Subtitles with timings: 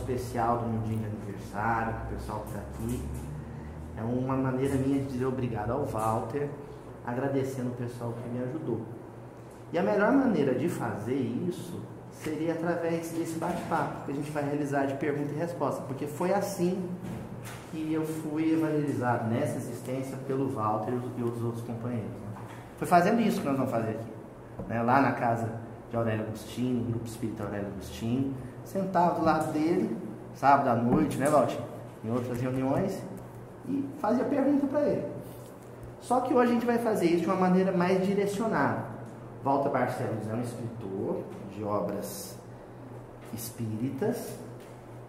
[0.00, 3.02] especial do meu dia de aniversário, o pessoal que está aqui.
[3.96, 6.48] É uma maneira minha de dizer obrigado ao Walter,
[7.06, 8.80] agradecendo o pessoal que me ajudou.
[9.72, 11.80] E a melhor maneira de fazer isso
[12.12, 16.32] seria através desse bate-papo que a gente vai realizar de pergunta e resposta, porque foi
[16.32, 16.88] assim
[17.70, 22.10] que eu fui evangelizado nessa existência pelo Walter e os outros companheiros.
[22.10, 22.28] Né?
[22.78, 24.12] Foi fazendo isso que nós vamos fazer aqui.
[24.68, 24.82] Né?
[24.82, 25.59] Lá na casa
[25.90, 29.96] de Aurélio Agostinho, Grupo Espírita Aurélio Agostinho, sentava do lado dele,
[30.34, 31.58] sábado à noite, né, Walter?
[32.04, 33.02] Em outras reuniões,
[33.68, 35.06] e fazia pergunta para ele.
[36.00, 38.84] Só que hoje a gente vai fazer isso de uma maneira mais direcionada.
[39.44, 41.22] Walter Barcelos é um escritor
[41.54, 42.38] de obras
[43.34, 44.38] espíritas,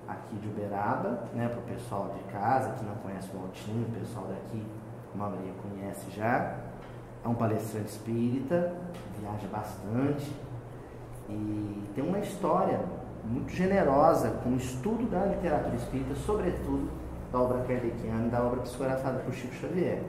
[0.07, 3.99] aqui de Uberaba, né, para o pessoal de casa que não conhece o Altinho, o
[3.99, 4.65] pessoal daqui,
[5.13, 6.57] a maioria conhece já.
[7.23, 8.73] É um palestrante espírita,
[9.19, 10.31] viaja bastante
[11.31, 12.79] e tem uma história
[13.23, 16.89] muito generosa com o estudo da literatura espírita, sobretudo
[17.31, 20.01] da obra kardeciana e da obra psicografada por Chico Xavier.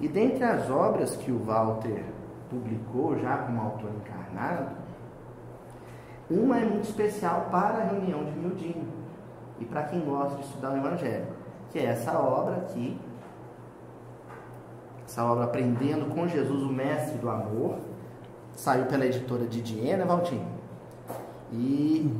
[0.00, 2.04] E dentre as obras que o Walter
[2.48, 4.76] publicou já como autor encarnado,
[6.30, 8.86] uma é muito especial para a reunião de Mildinho
[9.58, 11.26] e para quem gosta de estudar o Evangelho,
[11.70, 12.98] que é essa obra aqui,
[15.04, 17.78] essa obra Aprendendo com Jesus, o Mestre do Amor,
[18.58, 20.44] saiu pela editora Didier, né, Valtinho?
[21.52, 22.12] E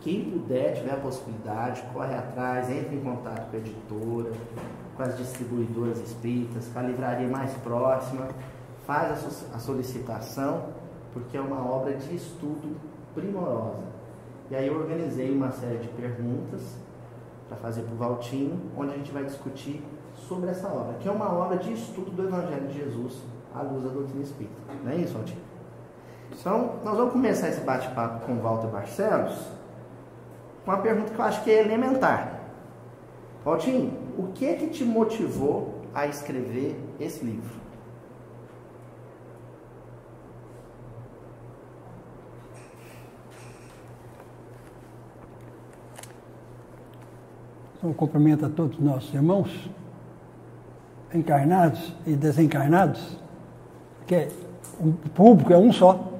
[0.00, 4.30] quem puder, tiver a possibilidade, corre atrás, entre em contato com a editora,
[4.96, 8.28] com as distribuidoras espíritas, com a livraria mais próxima,
[8.86, 10.66] faz a solicitação,
[11.12, 12.76] porque é uma obra de estudo
[13.14, 13.82] primorosa.
[14.48, 16.76] E aí eu organizei uma série de perguntas
[17.48, 19.82] para fazer para o Valtinho, onde a gente vai discutir
[20.28, 23.84] sobre essa obra, que é uma obra de estudo do Evangelho de Jesus à luz
[23.84, 24.54] da doutrina espírita.
[24.82, 25.40] Não é isso, Valtinho?
[26.32, 29.38] Então, nós vamos começar esse bate-papo com Walter Barcelos
[30.64, 32.40] com uma pergunta que eu acho que é elementar.
[33.44, 37.62] Valtinho, o que é que te motivou a escrever esse livro?
[47.76, 49.70] Então, cumprimento a todos os nossos irmãos,
[51.12, 53.18] encarnados e desencarnados,
[54.06, 54.28] que
[54.80, 56.12] o público é um só.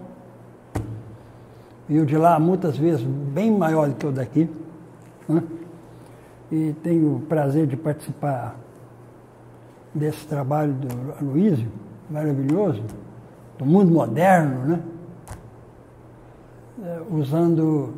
[1.88, 4.48] E o de lá, muitas vezes, bem maior do que o daqui.
[5.28, 5.42] Né?
[6.50, 8.56] E tenho o prazer de participar
[9.94, 11.68] desse trabalho do Aloysio,
[12.10, 12.82] maravilhoso,
[13.58, 14.80] do mundo moderno, né?
[16.82, 17.94] É, usando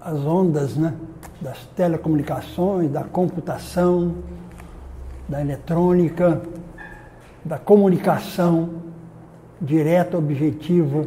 [0.00, 0.94] as ondas né?
[1.40, 4.14] das telecomunicações, da computação,
[5.28, 6.42] da eletrônica,
[7.44, 8.91] da comunicação
[9.62, 11.06] direta, objetiva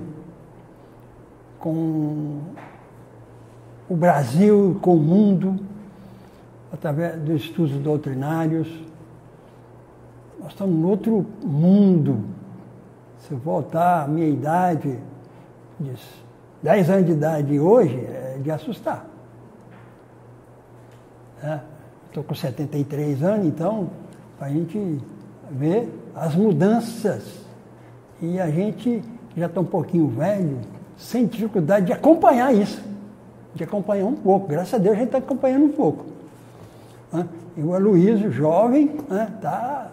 [1.60, 2.40] com
[3.90, 5.60] o Brasil, com o mundo,
[6.72, 8.68] através dos estudos doutrinários.
[10.40, 12.24] Nós estamos em outro mundo.
[13.20, 15.00] Se voltar à minha idade,
[15.80, 15.92] de
[16.62, 19.06] 10 anos de idade hoje, é de assustar.
[22.08, 23.90] Estou é, com 73 anos, então,
[24.38, 25.02] para a gente
[25.52, 27.45] ver as mudanças.
[28.22, 29.04] E a gente
[29.36, 30.60] já está um pouquinho velho,
[30.98, 32.82] sem dificuldade de acompanhar isso,
[33.54, 34.48] de acompanhar um pouco.
[34.48, 36.06] Graças a Deus a gente está acompanhando um pouco.
[37.58, 39.90] E o Aloysio, jovem, está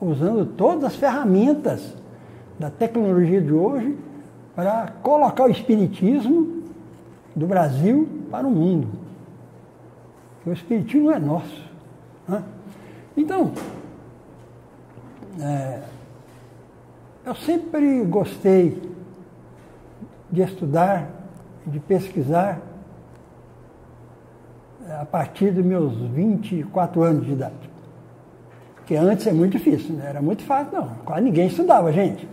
[0.00, 1.94] usando todas as ferramentas
[2.58, 3.96] da tecnologia de hoje
[4.54, 6.62] para colocar o espiritismo
[7.34, 8.88] do Brasil para o mundo.
[10.46, 11.70] O espiritismo é nosso.
[13.16, 13.52] Então,
[15.40, 15.80] é,
[17.24, 18.80] eu sempre gostei
[20.30, 21.08] de estudar,
[21.66, 22.60] de pesquisar
[24.86, 27.70] eh, a partir dos meus 24 anos de idade.
[28.76, 30.06] Porque antes é muito difícil, não né?
[30.08, 30.88] era muito fácil, não.
[31.04, 32.28] Quase ninguém estudava, gente.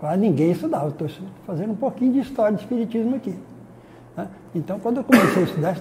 [0.00, 0.88] Quase ninguém estudava.
[0.88, 1.08] Estou
[1.46, 3.38] fazendo um pouquinho de história de espiritismo aqui.
[4.16, 4.28] Né?
[4.54, 5.76] Então, quando eu comecei a estudar,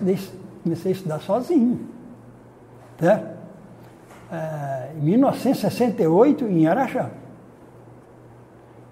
[0.64, 1.80] comecei a estudar sozinho.
[3.00, 3.34] Né?
[4.32, 7.10] É, em 1968, em Araxá.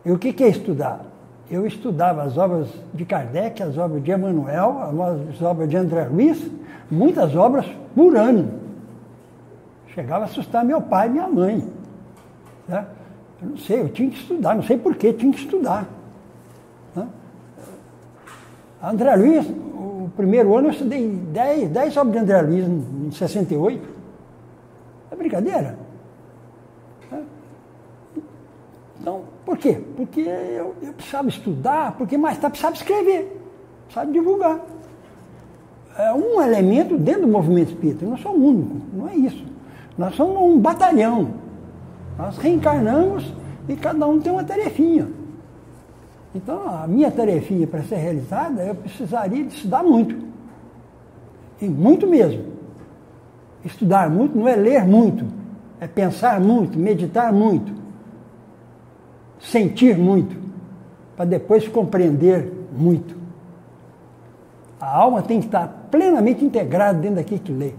[0.05, 1.05] E o que, é estudar?
[1.50, 4.77] eu estudava as obras de Kardec, as obras de Emmanuel,
[5.29, 6.50] as obras de André Luiz,
[6.89, 8.59] muitas obras por ano.
[9.94, 11.67] Chegava a assustar meu pai e minha mãe.
[12.67, 12.85] Né?
[13.41, 15.88] Eu não sei, eu tinha que estudar, não sei porquê, tinha que estudar.
[16.95, 17.07] Né?
[18.81, 23.89] André Luiz, o primeiro ano eu estudei 10, 10 obras de André Luiz em 68.
[25.11, 25.77] É brincadeira?
[29.00, 29.79] Então, por quê?
[29.95, 33.41] Porque eu, eu precisava estudar, porque mais tarde precisava escrever.
[33.93, 34.59] sabe divulgar.
[35.97, 39.43] É um elemento dentro do movimento espírita, não sou o único, não é isso.
[39.97, 41.35] Nós somos um batalhão.
[42.17, 43.31] Nós reencarnamos
[43.67, 45.07] e cada um tem uma tarefinha.
[46.33, 50.15] Então, a minha tarefinha para ser realizada, eu precisaria de estudar muito.
[51.61, 52.53] E muito mesmo.
[53.63, 55.25] Estudar muito não é ler muito,
[55.79, 57.71] é pensar muito, meditar muito,
[59.43, 60.35] sentir muito,
[61.15, 63.15] para depois compreender muito.
[64.79, 67.73] A alma tem que estar plenamente integrada dentro daquilo que lê.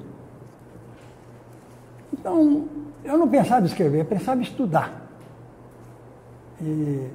[2.12, 2.64] Então,
[3.04, 5.02] eu não pensava em escrever, eu pensava em estudar.
[6.62, 7.08] E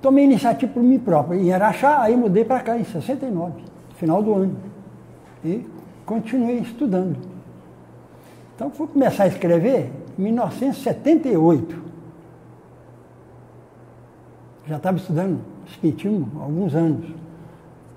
[0.00, 1.40] tomei iniciativa por mim próprio.
[1.40, 3.62] Em Araxá, aí mudei para cá em 69,
[3.96, 4.56] final do ano.
[5.44, 5.66] E
[6.06, 7.18] continuei estudando.
[8.54, 11.82] Então fui começar a escrever 1978.
[14.66, 17.06] Já estava estudando Espiritismo há alguns anos.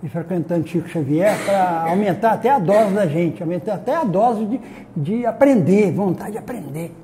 [0.03, 4.45] E frequentando Chico Xavier para aumentar até a dose da gente, aumentar até a dose
[4.45, 4.61] de,
[4.95, 6.95] de aprender, vontade de aprender.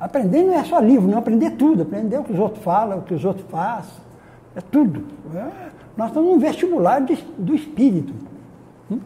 [0.00, 3.02] Aprender não é só livro, não, aprender tudo, aprender o que os outros falam, o
[3.02, 3.90] que os outros fazem,
[4.56, 5.04] é tudo.
[5.34, 8.14] É, nós estamos num vestibular de, do espírito.
[8.90, 9.00] Hum?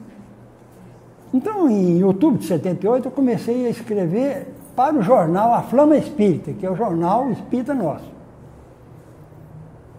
[1.33, 6.53] Então, em outubro de 78, eu comecei a escrever para o jornal A Flama Espírita,
[6.53, 8.11] que é o jornal espírita nosso.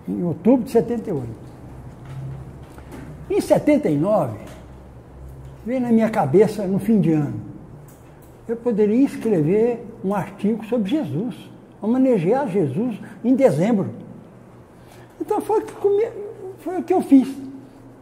[0.07, 1.27] Em outubro de 78.
[3.29, 4.37] Em 79,
[5.65, 7.53] veio na minha cabeça no fim de ano
[8.47, 11.35] eu poderia escrever um artigo sobre Jesus,
[11.81, 13.89] homenagear Jesus em dezembro.
[15.19, 15.63] Então foi,
[16.59, 17.33] foi o que eu fiz.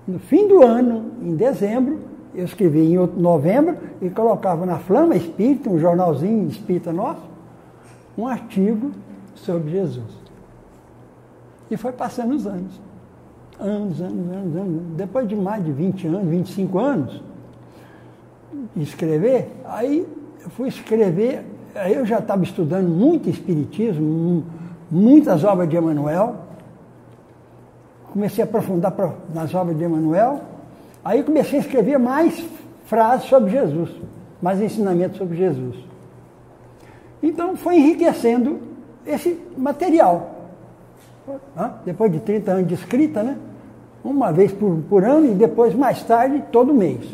[0.08, 2.00] No fim do ano, em dezembro,
[2.34, 7.22] eu escrevi em novembro e colocava na Flama Espírita, um jornalzinho espírita nosso,
[8.18, 8.92] um artigo
[9.36, 10.22] sobre Jesus.
[11.70, 12.80] E foi passando os anos.
[13.60, 14.82] Anos, anos, anos, anos.
[14.96, 17.24] Depois de mais de 20 anos, 25 anos,
[18.76, 20.08] escrever, aí
[20.44, 21.46] eu fui escrever,
[21.76, 24.44] aí eu já estava estudando muito Espiritismo,
[24.90, 26.36] muitas obras de Emmanuel,
[28.12, 28.94] comecei a aprofundar
[29.34, 30.42] nas obras de Emmanuel,
[31.04, 32.44] aí comecei a escrever mais
[32.86, 33.90] frases sobre Jesus,
[34.42, 35.76] mais ensinamentos sobre Jesus.
[37.22, 38.60] Então foi enriquecendo
[39.06, 40.50] esse material.
[41.86, 43.38] Depois de 30 anos de escrita, né?
[44.04, 47.06] Uma vez por, por ano e depois, mais tarde, todo mês.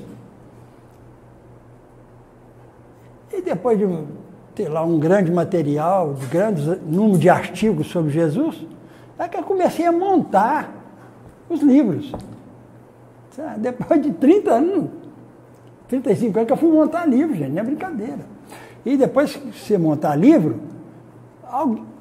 [3.32, 3.86] E depois de
[4.56, 8.66] ter lá um grande material, de grandes número de artigos sobre Jesus,
[9.20, 10.74] é que eu comecei a montar
[11.50, 12.12] os livros.
[13.58, 14.90] Depois de 30 anos,
[15.88, 18.20] 35 anos que eu fui montar livro, gente, não é brincadeira.
[18.86, 20.60] E depois que você montar livro,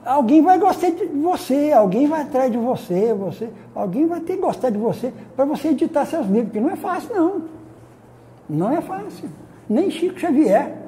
[0.05, 4.41] alguém vai gostar de você, alguém vai atrás de você, você alguém vai ter que
[4.41, 7.43] gostar de você para você editar seus livros, porque não é fácil, não.
[8.49, 9.29] Não é fácil.
[9.69, 10.87] Nem Chico Xavier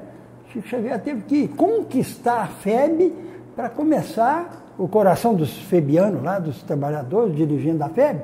[0.51, 3.13] Chico Xavier teve que conquistar a FEB
[3.55, 8.21] para começar o coração dos febianos lá, dos trabalhadores, dirigentes da FEB,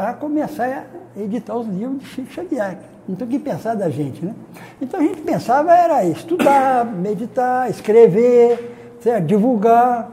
[0.00, 2.78] para começar a editar os livros de Chico Xavier.
[3.06, 4.34] Não tem o que pensar da gente, né?
[4.80, 9.26] Então a gente pensava era estudar, meditar, escrever, certo?
[9.26, 10.08] divulgar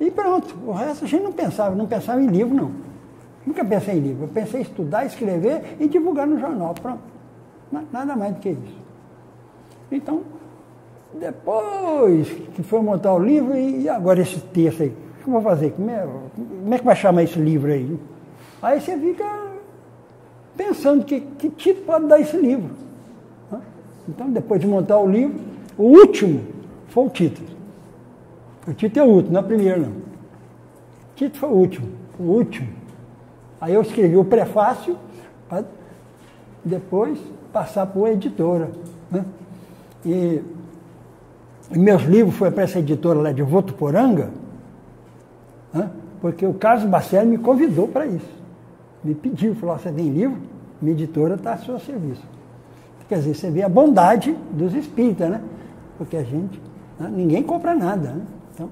[0.00, 0.56] e pronto.
[0.66, 2.72] O resto a gente não pensava, não pensava em livro, não.
[3.46, 4.24] Nunca pensei em livro.
[4.24, 6.74] Eu pensei em estudar, escrever e divulgar no jornal.
[6.74, 6.98] Pronto.
[7.92, 8.78] Nada mais do que isso.
[9.92, 10.22] Então,
[11.14, 14.88] depois que foi montar o livro, e agora esse texto aí?
[14.88, 15.70] O que eu vou fazer?
[15.70, 17.96] Como é, como é que vai chamar esse livro aí?
[18.62, 19.24] Aí você fica
[20.56, 22.70] pensando que, que título pode dar esse livro.
[24.08, 25.38] Então, depois de montar o livro,
[25.76, 26.40] o último
[26.88, 27.48] foi o título.
[28.66, 29.90] O título é o último, não é o primeiro, não.
[29.90, 32.68] O título foi o último, o último.
[33.60, 34.96] Aí eu escrevi o prefácio
[35.48, 35.64] para
[36.64, 37.18] depois
[37.52, 38.70] passar para a editora.
[39.10, 39.24] Né?
[40.04, 40.42] E
[41.70, 44.30] meus livros foram para essa editora lá de Votuporanga,
[45.72, 45.90] né?
[46.20, 48.36] porque o Carlos Bacelli me convidou para isso.
[49.06, 50.36] Me pediu, falou, você tem livro?
[50.82, 52.24] Minha editora está a seu serviço.
[53.08, 55.40] Quer dizer, você vê a bondade dos espíritas, né?
[55.96, 56.60] Porque a gente,
[56.98, 57.08] né?
[57.14, 58.10] ninguém compra nada.
[58.10, 58.26] Né?
[58.52, 58.70] Então,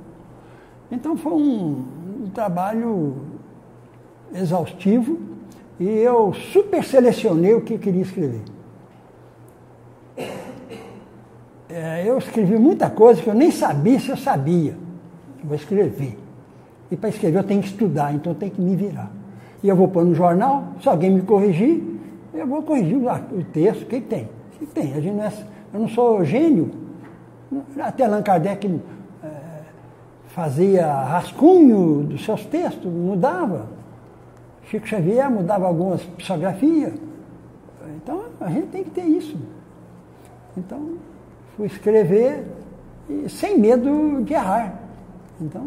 [0.91, 1.85] então foi um,
[2.25, 3.15] um trabalho
[4.35, 5.21] exaustivo
[5.79, 8.43] e eu super selecionei o que queria escrever.
[11.69, 14.77] é, eu escrevi muita coisa que eu nem sabia se eu sabia.
[15.45, 16.19] vou escrever.
[16.91, 19.13] E para escrever eu tenho que estudar, então eu tenho que me virar.
[19.65, 21.83] E eu vou pôr no jornal, se alguém me corrigir,
[22.35, 24.29] eu vou corrigir o texto, que, tem?
[24.59, 24.93] Que, tem?
[24.93, 25.33] A gente não é,
[25.73, 26.71] eu não sou gênio.
[27.81, 28.79] Até Allan Kardec
[29.23, 29.29] é,
[30.27, 33.69] fazia rascunho dos seus textos, mudava.
[34.65, 36.93] Chico Xavier mudava algumas psicografias.
[37.97, 39.39] Então a gente tem que ter isso.
[40.59, 40.99] Então
[41.57, 42.45] fui escrever
[43.31, 44.79] sem medo de errar.
[45.41, 45.65] Então,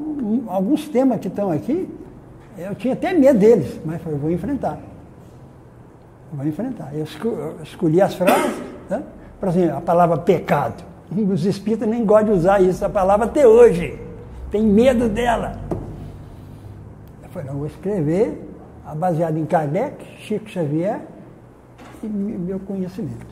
[0.48, 1.90] alguns temas que estão aqui,
[2.58, 4.80] eu tinha até medo deles, mas falei, vou enfrentar.
[6.34, 6.92] Vou enfrentar.
[6.94, 7.06] Eu
[7.64, 8.58] escolhi as frases,
[8.90, 9.04] né?
[9.40, 10.84] por exemplo, a palavra pecado.
[11.32, 14.00] Os espíritas nem gostam de usar isso, a palavra até hoje.
[14.52, 15.60] Tem medo dela.
[17.24, 18.44] Eu falei, não, vou escrever
[18.96, 21.02] baseado em Kardec, Chico Xavier
[22.02, 23.28] e meu conhecimento.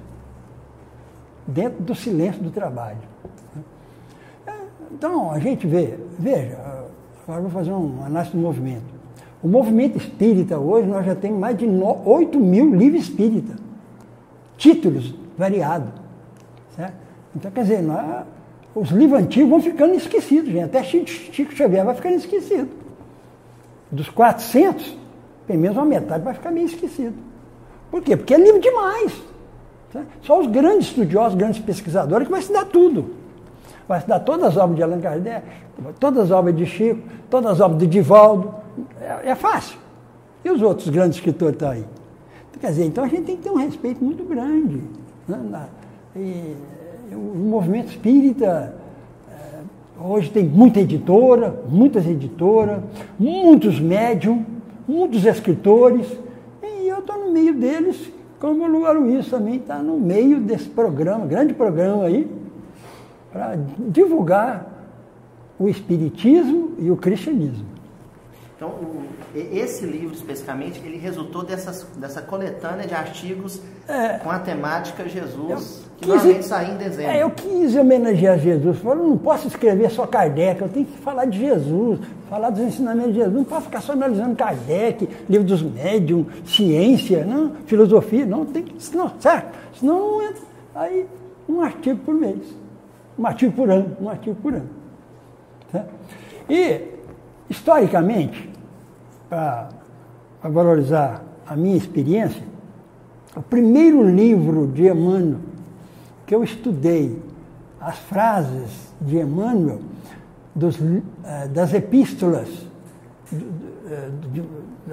[1.48, 2.98] Dentro do silêncio do trabalho.
[4.92, 6.58] Então, a gente vê, veja,
[7.24, 8.95] agora vou fazer um análise do movimento.
[9.46, 13.56] O movimento espírita hoje, nós já temos mais de 8 mil livros espíritas.
[14.58, 15.90] Títulos variados.
[16.76, 16.96] Certo?
[17.36, 18.26] Então, quer dizer, nós,
[18.74, 20.64] os livros antigos vão ficando esquecidos, gente.
[20.64, 22.70] Até Chico Xavier vai ficando esquecido.
[23.92, 24.98] Dos 400,
[25.46, 27.14] pelo menos uma metade vai ficar meio esquecido.
[27.92, 28.18] Por quê?
[28.18, 29.14] Porque é livro demais.
[29.94, 30.08] Certo?
[30.24, 33.14] Só os grandes estudiosos, grandes pesquisadores que vão estudar tudo
[33.88, 35.46] vai estudar todas as obras de Allan Kardec,
[36.00, 38.65] todas as obras de Chico, todas as obras de Divaldo.
[39.02, 39.78] É, é fácil.
[40.44, 41.86] E os outros grandes escritores estão aí?
[42.60, 44.82] Quer dizer, então a gente tem que ter um respeito muito grande.
[45.28, 45.68] Né?
[46.16, 46.56] E,
[47.12, 48.76] o movimento espírita
[49.30, 52.82] é, hoje tem muita editora, muitas editoras,
[53.20, 54.46] muitos médiums,
[54.88, 56.08] muitos escritores,
[56.64, 61.26] e eu estou no meio deles, como o Luiz também está no meio desse programa,
[61.26, 62.30] grande programa aí,
[63.32, 63.58] para
[63.90, 64.72] divulgar
[65.60, 67.75] o Espiritismo e o cristianismo.
[68.56, 68.74] Então,
[69.36, 75.84] esse livro especificamente, ele resultou dessas, dessa coletânea de artigos é, com a temática Jesus,
[75.98, 77.12] que normalmente sai em dezembro.
[77.12, 78.78] É, eu quis homenagear Jesus.
[78.82, 83.14] Eu não posso escrever só Kardec, eu tenho que falar de Jesus, falar dos ensinamentos
[83.14, 83.36] de Jesus.
[83.36, 88.26] Não posso ficar só analisando Kardec, livro dos médiums, ciência, não, filosofia.
[88.26, 88.96] Não, tem que.
[88.96, 89.54] Não, certo?
[89.78, 90.42] Senão não entra.
[90.74, 91.06] Aí,
[91.50, 92.66] um artigo por mês
[93.18, 94.70] um artigo por ano, um artigo por ano.
[95.72, 95.86] Tá?
[96.50, 96.82] E,
[97.50, 98.50] historicamente,
[99.30, 99.70] para
[100.44, 102.44] valorizar a minha experiência,
[103.36, 105.40] o primeiro livro de Emmanuel
[106.26, 107.22] que eu estudei,
[107.80, 109.80] as frases de Emmanuel,
[110.56, 112.50] dos, eh, das epístolas,
[113.32, 114.10] eh,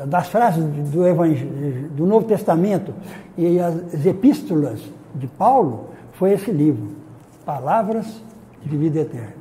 [0.06, 2.92] das frases do, Evangelho, do Novo Testamento
[3.36, 4.80] e as epístolas
[5.14, 6.90] de Paulo, foi esse livro.
[7.46, 8.22] Palavras
[8.62, 9.34] de vida eterna.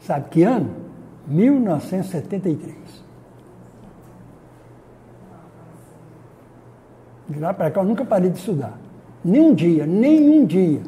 [0.00, 0.70] Sabe que ano?
[1.26, 2.74] 1973.
[7.28, 8.78] De lá para cá eu nunca parei de estudar.
[9.24, 10.80] Nem um dia, nem um dia.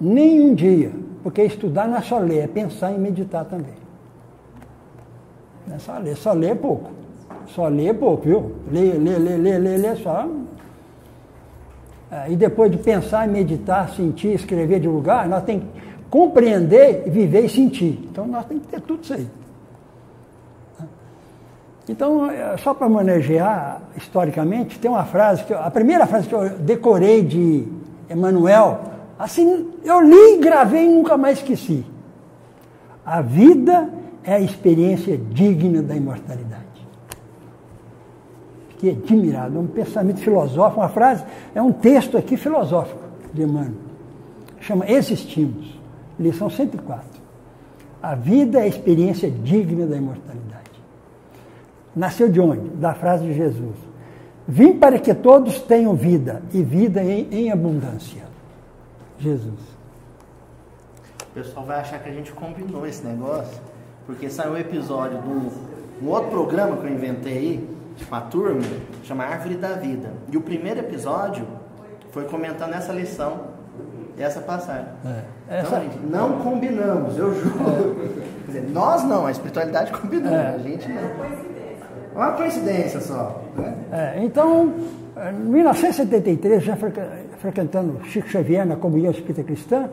[0.00, 0.92] Nem um dia.
[1.22, 3.74] Porque estudar não é só ler, é pensar e meditar também.
[5.66, 6.90] Não é só ler, só ler é pouco.
[7.46, 8.56] Só ler é pouco, viu?
[8.70, 10.26] Ler, ler, ler, ler, ler, ler só
[12.10, 17.48] é, e depois de pensar, meditar, sentir, escrever, divulgar, nós temos que compreender, viver e
[17.48, 17.98] sentir.
[18.10, 19.26] Então nós temos que ter tudo isso aí.
[21.88, 26.34] Então, é, só para manejar historicamente, tem uma frase que eu, a primeira frase que
[26.34, 27.66] eu decorei de
[28.08, 28.80] Emmanuel,
[29.18, 31.84] assim, eu li, gravei e nunca mais esqueci.
[33.04, 33.88] A vida
[34.22, 36.60] é a experiência digna da imortalidade
[38.80, 39.56] fiquei admirado.
[39.56, 41.24] É um pensamento filosófico, uma frase,
[41.54, 42.98] é um texto aqui filosófico
[43.32, 43.74] de Emmanuel.
[44.60, 45.78] Chama Existimos,
[46.20, 47.20] lição 104.
[48.02, 50.70] A vida é a experiência digna da imortalidade.
[51.96, 52.68] Nasceu de onde?
[52.76, 53.76] Da frase de Jesus.
[54.46, 58.22] Vim para que todos tenham vida, e vida em, em abundância.
[59.18, 59.60] Jesus.
[61.30, 63.60] O pessoal vai achar que a gente combinou esse negócio,
[64.06, 65.28] porque saiu um episódio de
[66.04, 67.68] um outro programa que eu inventei aí,
[68.08, 68.62] uma turma,
[69.04, 70.12] chama Árvore da Vida.
[70.32, 71.46] E o primeiro episódio
[72.10, 73.49] foi comentando essa lição,
[74.18, 74.86] essa passagem.
[75.48, 75.60] É.
[75.60, 77.96] Então, gente, não combinamos, eu juro.
[78.00, 78.30] É.
[78.46, 80.54] Quer dizer, nós não, a espiritualidade combinou, é.
[80.54, 81.02] a gente não.
[81.02, 83.42] É uma coincidência só.
[83.56, 83.74] Né?
[83.92, 84.74] É, então,
[85.30, 86.76] em 1973, já
[87.38, 89.88] frequentando Chico Xavier na Comunhão Espírita Cristã,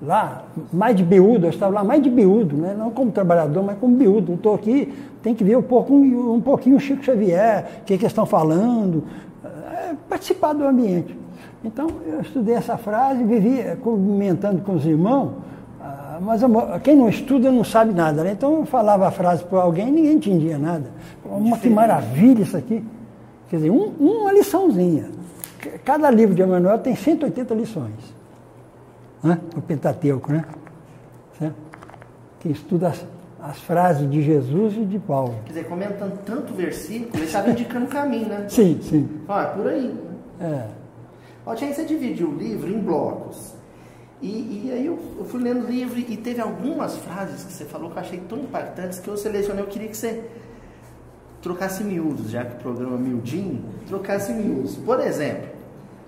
[0.00, 2.74] lá, mais de biúdo, eu estava lá mais de biúdo, né?
[2.76, 4.34] não como trabalhador, mas como biúdo.
[4.34, 4.92] Estou aqui,
[5.22, 8.26] tem que ver um, pouco, um pouquinho o Chico Xavier, o que, que eles estão
[8.26, 9.04] falando,
[9.74, 11.16] é, participar do ambiente.
[11.64, 15.32] Então, eu estudei essa frase, vivi comentando com os irmãos,
[15.80, 16.42] ah, mas
[16.82, 18.32] quem não estuda não sabe nada, né?
[18.32, 20.90] Então eu falava a frase para alguém e ninguém entendia nada.
[21.24, 22.84] Uma que maravilha isso aqui.
[23.48, 25.10] Quer dizer, um, uma liçãozinha.
[25.84, 28.14] Cada livro de Emmanuel tem 180 lições
[29.24, 29.40] né?
[29.56, 30.44] o Pentateuco, né?
[31.38, 31.56] Certo?
[32.40, 32.92] que estuda
[33.44, 35.34] as, as frases de Jesus e de Paulo.
[35.44, 38.46] Quer dizer, comentando tanto versículo, ele estava indicando o caminho, né?
[38.48, 39.08] Sim, sim.
[39.28, 39.94] Ó, é por aí.
[40.40, 40.66] É.
[41.46, 43.54] Ó, Tia, você dividiu o livro em blocos.
[44.22, 47.64] E, e aí eu, eu, fui lendo o livro e teve algumas frases que você
[47.64, 50.24] falou que eu achei tão impactantes que eu selecionei, eu queria que você
[51.42, 54.76] trocasse miúdos, já que o programa é miudinho, trocasse miúdos.
[54.76, 55.50] Por exemplo,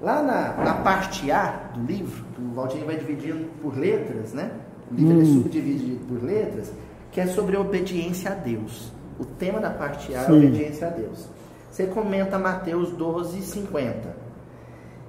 [0.01, 4.51] lá na, na parte A do livro, o Valdir vai dividindo por letras, né?
[4.91, 5.21] O livro hum.
[5.21, 6.73] ele subdivide por letras,
[7.17, 8.93] que é sobre obediência a Deus.
[9.19, 11.27] O tema da parte A é obediência a Deus.
[11.71, 14.15] Você comenta Mateus 12, 50.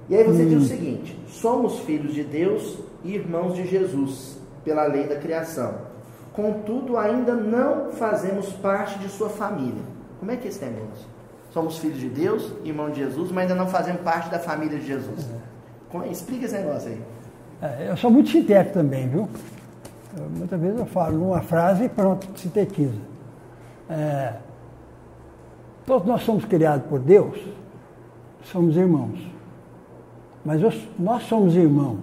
[0.08, 0.48] E aí você hum.
[0.48, 5.74] diz o seguinte: somos filhos de Deus e irmãos de Jesus, pela lei da criação.
[6.32, 9.82] Contudo, ainda não fazemos parte de sua família.
[10.18, 11.06] Como é que é esse negócio?
[11.50, 14.86] Somos filhos de Deus, irmãos de Jesus, mas ainda não fazemos parte da família de
[14.86, 15.28] Jesus.
[15.92, 15.98] É.
[15.98, 16.10] É?
[16.10, 17.02] Explica esse negócio aí.
[17.60, 19.28] É, eu sou muito sintético também, viu?
[20.36, 22.98] Muitas vezes eu falo uma frase e pronto, sintetiza.
[23.88, 24.34] É,
[25.86, 27.38] todos nós somos criados por Deus,
[28.42, 29.18] somos irmãos.
[30.44, 30.60] Mas
[30.98, 31.98] nós somos irmãos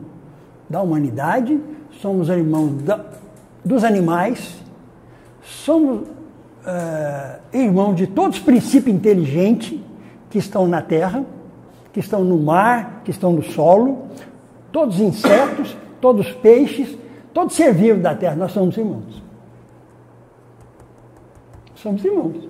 [0.69, 1.59] da humanidade,
[1.99, 3.03] somos irmãos da,
[3.63, 4.61] dos animais,
[5.41, 6.07] somos
[6.65, 9.79] é, irmãos de todos os princípios inteligentes
[10.29, 11.25] que estão na terra,
[11.93, 14.05] que estão no mar, que estão no solo,
[14.71, 16.97] todos os insetos, todos os peixes,
[17.35, 19.21] todo ser vivo da terra, nós somos irmãos.
[21.75, 22.47] Somos irmãos.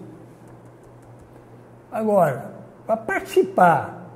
[1.92, 2.54] Agora,
[2.86, 4.12] para participar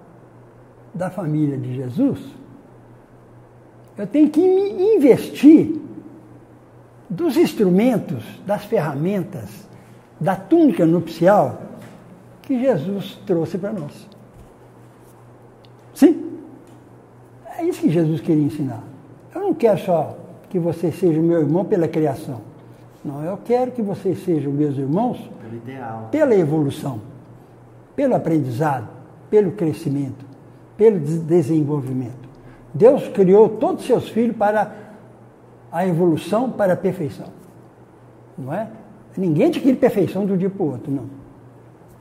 [0.93, 2.19] da família de Jesus,
[3.97, 5.75] eu tenho que me investir
[7.09, 9.67] dos instrumentos, das ferramentas,
[10.19, 11.63] da túnica nupcial
[12.43, 14.08] que Jesus trouxe para nós.
[15.95, 16.38] Sim?
[17.58, 18.84] É isso que Jesus queria ensinar.
[19.34, 20.18] Eu não quero só
[20.49, 22.41] que você seja meu irmão pela criação.
[23.03, 25.29] Não, eu quero que vocês sejam meus irmãos
[26.12, 26.99] pela evolução,
[27.95, 28.88] pelo aprendizado,
[29.29, 30.25] pelo crescimento,
[30.75, 32.27] pelo desenvolvimento.
[32.73, 34.75] Deus criou todos os seus filhos para
[35.71, 37.27] a evolução, para a perfeição.
[38.38, 38.67] Não é?
[39.17, 41.05] Ninguém adquire perfeição de um dia para o outro, não.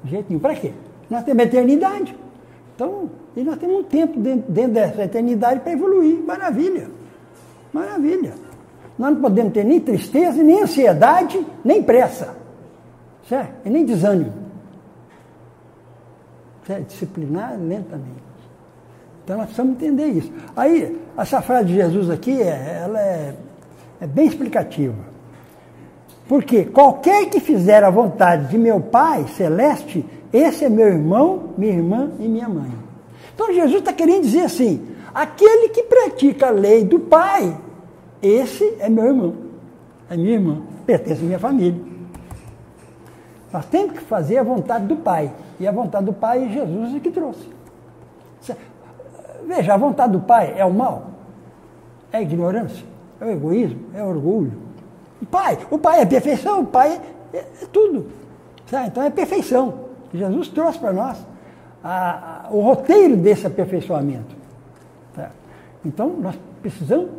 [0.04, 0.40] De jeito nenhum.
[0.40, 0.72] Para quê?
[1.11, 2.14] Nós temos eternidade.
[2.74, 6.22] Então, e nós temos um tempo dentro, dentro dessa eternidade para evoluir.
[6.24, 6.97] Maravilha.
[7.72, 8.35] Maravilha.
[8.98, 12.37] Nós não podemos ter nem tristeza, nem ansiedade, nem pressa.
[13.28, 13.52] Certo?
[13.64, 14.33] E nem desânimo.
[16.66, 16.87] Certo?
[16.87, 18.28] Disciplinar lentamente.
[19.24, 20.33] Então nós precisamos entender isso.
[20.57, 23.35] Aí, essa frase de Jesus aqui, é, ela é,
[24.00, 24.94] é bem explicativa.
[26.26, 31.74] Porque qualquer que fizer a vontade de meu Pai celeste, esse é meu irmão, minha
[31.74, 32.70] irmã e minha mãe.
[33.35, 37.57] Então Jesus está querendo dizer assim: aquele que pratica a lei do Pai,
[38.23, 39.35] esse é meu irmão,
[40.11, 41.81] é minha irmã, pertence à minha família.
[43.53, 45.33] Nós temos que fazer a vontade do Pai.
[45.59, 47.59] E a vontade do Pai é Jesus que trouxe.
[49.49, 51.07] Veja, a vontade do pai é o mal?
[52.12, 52.85] É a ignorância?
[53.18, 53.81] É o egoísmo?
[53.94, 54.53] É o orgulho?
[55.23, 57.01] O pai, o pai é perfeição, o pai
[57.33, 58.09] é, é tudo.
[58.87, 59.87] Então é perfeição.
[60.12, 61.16] Jesus trouxe para nós
[61.83, 64.37] a, a, o roteiro desse aperfeiçoamento.
[65.88, 67.11] Então nós precisamos,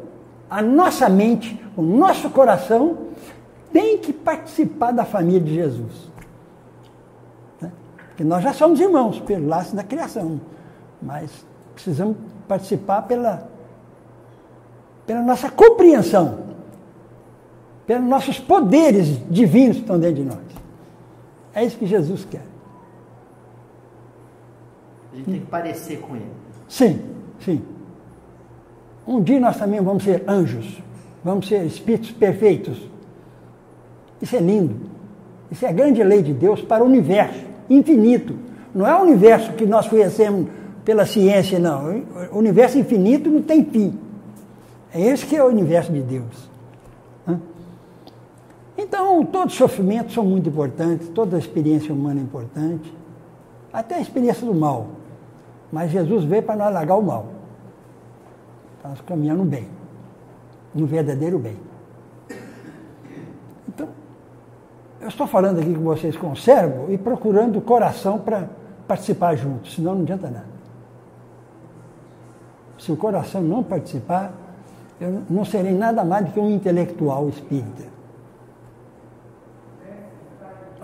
[0.48, 2.98] a nossa mente, o nosso coração
[3.74, 6.08] tem que participar da família de Jesus.
[7.60, 7.72] Né?
[8.10, 10.40] Porque nós já somos irmãos pelo laço da criação.
[11.02, 11.32] Mas
[11.74, 12.16] precisamos
[12.48, 13.50] participar pela,
[15.08, 16.40] pela nossa compreensão,
[17.88, 20.46] pelos nossos poderes divinos que estão dentro de nós.
[21.56, 22.46] É isso que Jesus quer.
[25.12, 26.32] A gente tem que parecer com ele.
[26.68, 27.02] Sim,
[27.44, 27.79] sim.
[29.10, 30.84] Um dia nós também vamos ser anjos,
[31.24, 32.78] vamos ser espíritos perfeitos.
[34.22, 34.76] Isso é lindo.
[35.50, 38.36] Isso é a grande lei de Deus para o universo infinito.
[38.72, 40.48] Não é o universo que nós conhecemos
[40.86, 42.04] pela ciência, não.
[42.32, 43.98] O universo infinito não tem fim.
[44.94, 46.48] É esse que é o universo de Deus.
[48.78, 52.94] Então, todos os sofrimentos são muito importantes, toda a experiência humana é importante,
[53.74, 54.86] até a experiência do mal.
[55.72, 57.39] Mas Jesus veio para não largar o mal.
[58.80, 59.68] Estamos caminhando bem,
[60.74, 61.58] no verdadeiro bem.
[63.68, 63.90] Então,
[65.02, 68.48] eu estou falando aqui com vocês com o cérebro e procurando o coração para
[68.88, 70.48] participar junto, senão não adianta nada.
[72.78, 74.32] Se o coração não participar,
[75.02, 77.84] eu não serei nada mais do que um intelectual espírita.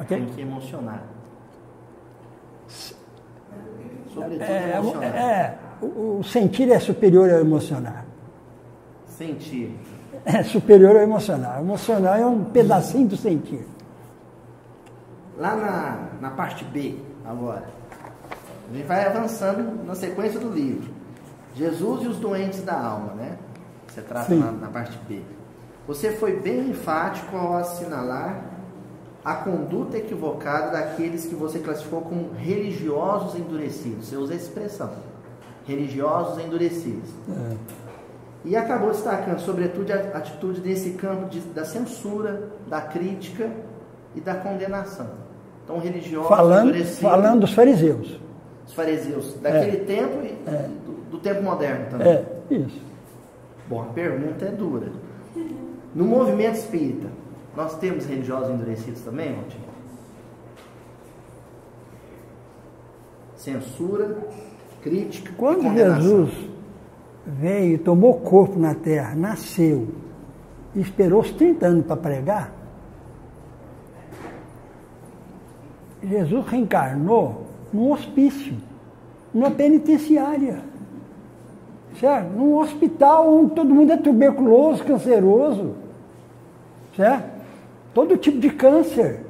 [0.02, 0.18] Okay?
[0.18, 1.02] Tem que emocionar.
[4.14, 5.16] Sobretudo é, emocionar.
[5.16, 8.06] É, o, o sentir é superior ao emocionar.
[9.08, 9.76] Sentir.
[10.26, 11.60] é superior ao emocional.
[11.60, 13.66] O emocional é um pedacinho do sentir.
[15.38, 16.96] Lá na, na parte B,
[17.26, 17.66] agora,
[18.70, 20.94] a gente vai avançando na sequência do livro.
[21.56, 23.38] Jesus e os doentes da alma, né?
[23.88, 25.22] Você trata na, na parte B.
[25.88, 28.44] Você foi bem enfático ao assinalar
[29.24, 34.08] a conduta equivocada daqueles que você classificou como religiosos endurecidos.
[34.08, 34.92] Você usa essa expressão.
[35.66, 37.10] Religiosos endurecidos.
[37.30, 37.56] É.
[38.46, 43.50] E acabou destacando, sobretudo, a atitude desse campo de, da censura, da crítica
[44.14, 45.10] e da condenação.
[45.64, 47.00] Então, religiosos falando, endurecidos.
[47.00, 48.20] Falando dos fariseus.
[48.68, 49.86] Os fariseus daquele é.
[49.86, 50.70] tempo e é.
[50.86, 52.08] do, do tempo moderno também.
[52.08, 52.82] É, isso.
[53.68, 54.92] Bom, a pergunta é dura.
[55.96, 57.08] No movimento espírita,
[57.56, 59.64] nós temos religiosos endurecidos também, Montinho?
[63.36, 64.18] Censura,
[64.86, 65.34] crítica.
[65.36, 66.30] Quando Jesus
[67.26, 69.88] veio e tomou corpo na terra, nasceu,
[70.76, 72.54] e esperou os 30 anos para pregar,
[76.04, 78.56] Jesus reencarnou num hospício,
[79.34, 80.60] numa penitenciária,
[82.00, 82.30] certo?
[82.38, 85.74] Num hospital onde todo mundo é tuberculoso, canceroso
[86.96, 87.36] certo?
[87.94, 89.26] Todo tipo de câncer.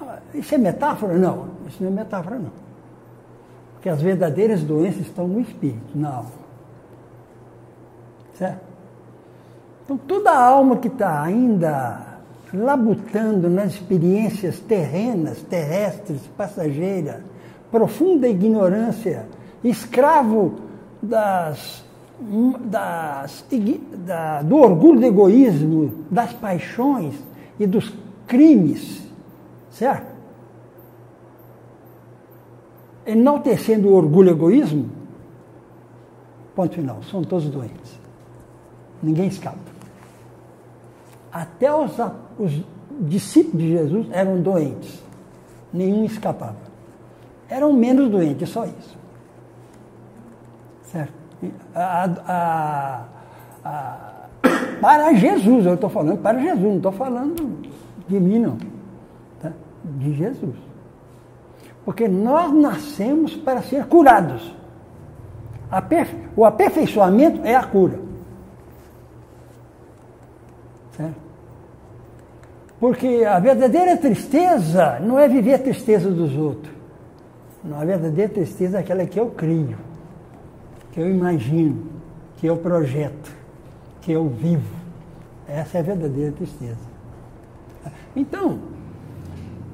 [0.00, 1.14] Ah, isso é metáfora?
[1.14, 2.67] Não, isso não é metáfora não.
[3.78, 6.32] Porque as verdadeiras doenças estão no espírito, na alma.
[8.36, 8.60] Certo?
[9.84, 12.18] Então toda alma que está ainda
[12.52, 17.20] labutando nas experiências terrenas, terrestres, passageiras,
[17.70, 19.26] profunda ignorância,
[19.62, 20.56] escravo
[21.00, 21.84] das
[22.64, 23.44] das,
[24.04, 27.14] da, do orgulho do egoísmo, das paixões
[27.60, 27.94] e dos
[28.26, 29.06] crimes,
[29.70, 30.07] certo?
[33.08, 34.90] Enaltecendo o orgulho e o egoísmo,
[36.54, 37.98] ponto final, são todos doentes.
[39.02, 39.56] Ninguém escapa.
[41.32, 41.92] Até os,
[42.38, 42.62] os
[43.00, 45.02] discípulos de Jesus eram doentes,
[45.72, 46.68] nenhum escapava.
[47.48, 48.98] Eram menos doentes, só isso.
[50.82, 51.18] Certo?
[51.74, 53.04] a, a,
[53.64, 54.26] a,
[54.82, 57.58] para Jesus, eu estou falando para Jesus, não estou falando
[58.06, 58.58] de mim, não.
[59.40, 59.52] Tá?
[59.84, 60.67] De Jesus.
[61.88, 64.54] Porque nós nascemos para ser curados.
[66.36, 67.98] O aperfeiçoamento é a cura.
[70.94, 71.16] Certo?
[72.78, 76.74] Porque a verdadeira tristeza não é viver a tristeza dos outros.
[77.64, 79.78] Não, a verdadeira tristeza é aquela que eu crio
[80.92, 81.86] que eu imagino,
[82.36, 83.32] que eu projeto,
[84.02, 84.76] que eu vivo.
[85.48, 86.76] Essa é a verdadeira tristeza.
[88.14, 88.58] Então,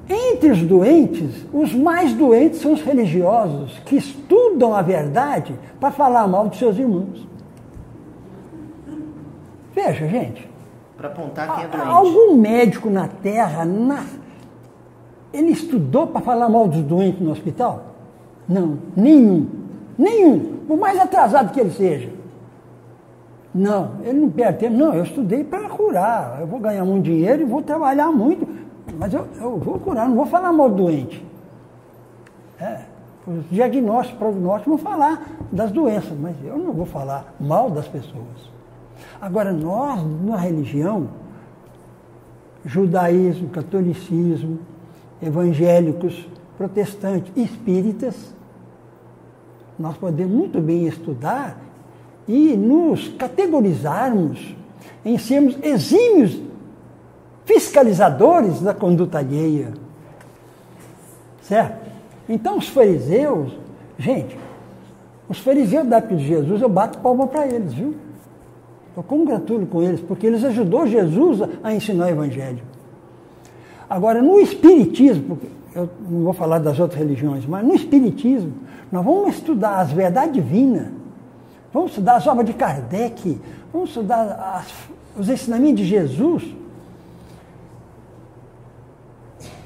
[0.09, 6.27] entre os doentes, os mais doentes são os religiosos que estudam a verdade para falar
[6.27, 7.27] mal dos seus irmãos.
[9.73, 10.47] Veja, gente.
[10.95, 11.87] Para apontar quem é doente.
[11.87, 14.05] Algum médico na Terra, na...
[15.33, 17.95] ele estudou para falar mal dos doentes no hospital?
[18.47, 19.47] Não, nenhum.
[19.97, 22.09] Nenhum por mais atrasado que ele seja.
[23.53, 24.75] Não, ele não perde tempo.
[24.75, 26.39] Não, eu estudei para curar.
[26.41, 28.45] Eu vou ganhar muito dinheiro e vou trabalhar muito,
[28.97, 31.25] mas eu, eu vou curar, não vou falar mal do doente.
[32.59, 32.81] É,
[33.27, 38.53] os diagnósticos, prognósticos vão falar das doenças, mas eu não vou falar mal das pessoas.
[39.19, 41.07] Agora, nós, na religião,
[42.63, 44.59] judaísmo, catolicismo,
[45.21, 48.33] evangélicos, protestantes, espíritas,
[49.77, 51.57] nós podemos muito bem estudar
[52.27, 54.55] e nos categorizarmos
[55.03, 56.44] em sermos exímios
[57.45, 59.73] fiscalizadores da conduta alheia.
[61.43, 61.85] Certo?
[62.27, 63.51] Então os fariseus,
[63.97, 64.37] gente,
[65.29, 67.95] os fariseus da época de Jesus, eu bato palma para eles, viu?
[68.97, 72.63] Eu congratulo com eles, porque eles ajudou Jesus a ensinar o Evangelho.
[73.89, 75.37] Agora, no Espiritismo,
[75.75, 78.53] eu não vou falar das outras religiões, mas no Espiritismo,
[78.91, 80.87] nós vamos estudar as verdades divinas,
[81.71, 83.39] vamos estudar as obras de Kardec,
[83.71, 84.73] vamos estudar as,
[85.19, 86.55] os ensinamentos de Jesus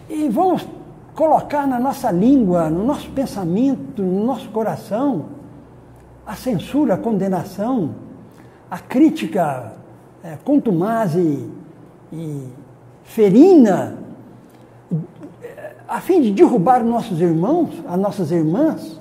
[0.09, 0.67] e vamos
[1.13, 5.25] colocar na nossa língua, no nosso pensamento, no nosso coração,
[6.25, 7.93] a censura, a condenação,
[8.71, 9.73] a crítica
[10.23, 11.47] é, contumaz e,
[12.11, 12.47] e
[13.03, 13.97] ferina,
[15.87, 18.99] a fim de derrubar nossos irmãos, as nossas irmãs,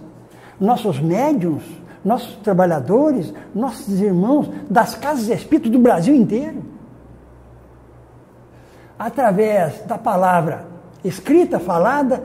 [0.60, 1.62] nossos médiums,
[2.04, 6.62] nossos trabalhadores, nossos irmãos das casas espíritas do Brasil inteiro.
[8.98, 12.22] Através da palavra escrita, falada,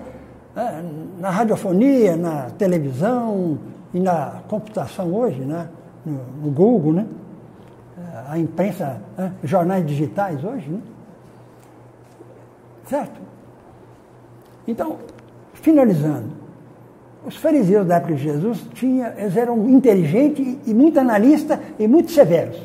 [0.55, 0.83] né,
[1.19, 3.57] na radiofonia, na televisão
[3.93, 5.69] e na computação hoje, né?
[6.05, 7.07] no, Google, né?
[8.27, 9.33] a imprensa, né?
[9.43, 10.79] jornais digitais hoje, né?
[12.86, 13.21] Certo?
[14.67, 14.97] Então,
[15.53, 16.29] finalizando,
[17.25, 22.12] os fariseus da época de Jesus tinha, eles eram inteligentes e muito analistas e muito
[22.12, 22.59] severos.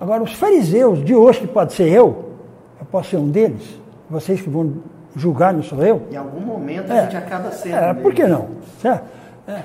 [0.00, 2.32] Agora, os fariseus de hoje, que pode ser eu,
[2.80, 3.80] eu posso ser um deles,
[4.14, 4.74] vocês que vão
[5.16, 6.02] julgar, não sou eu.
[6.10, 7.74] Em algum momento a gente acaba sendo.
[7.74, 8.48] É, por que não?
[8.80, 9.04] Certo?
[9.46, 9.62] É.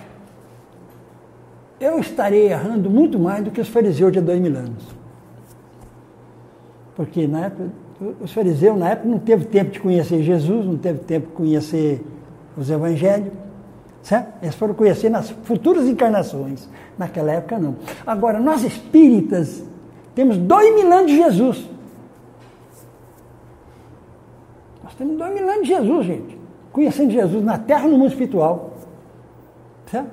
[1.79, 4.83] Eu estarei errando muito mais do que os fariseus de dois mil anos.
[6.95, 7.69] Porque na época,
[8.19, 12.03] os fariseus na época não teve tempo de conhecer Jesus, não teve tempo de conhecer
[12.57, 13.31] os evangelhos.
[14.01, 14.33] Certo?
[14.41, 16.67] Eles foram conhecer nas futuras encarnações.
[16.97, 17.75] Naquela época não.
[18.05, 19.63] Agora, nós espíritas
[20.15, 21.69] temos dois mil anos de Jesus.
[24.99, 26.37] Nós temos dois mil anos de Jesus, gente.
[26.73, 28.73] Conhecendo Jesus na terra no mundo espiritual.
[29.89, 30.11] Certo?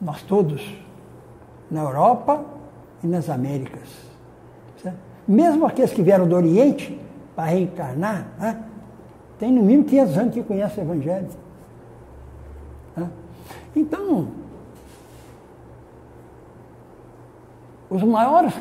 [0.00, 0.74] Nós todos,
[1.70, 2.44] na Europa
[3.04, 3.88] e nas Américas.
[4.82, 4.96] Certo?
[5.26, 6.98] Mesmo aqueles que vieram do Oriente
[7.36, 8.64] para reencarnar, né?
[9.38, 11.28] tem no mínimo 500 anos que conhecem o Evangelho.
[12.96, 13.10] Né?
[13.76, 14.28] Então,
[17.90, 18.54] os maiores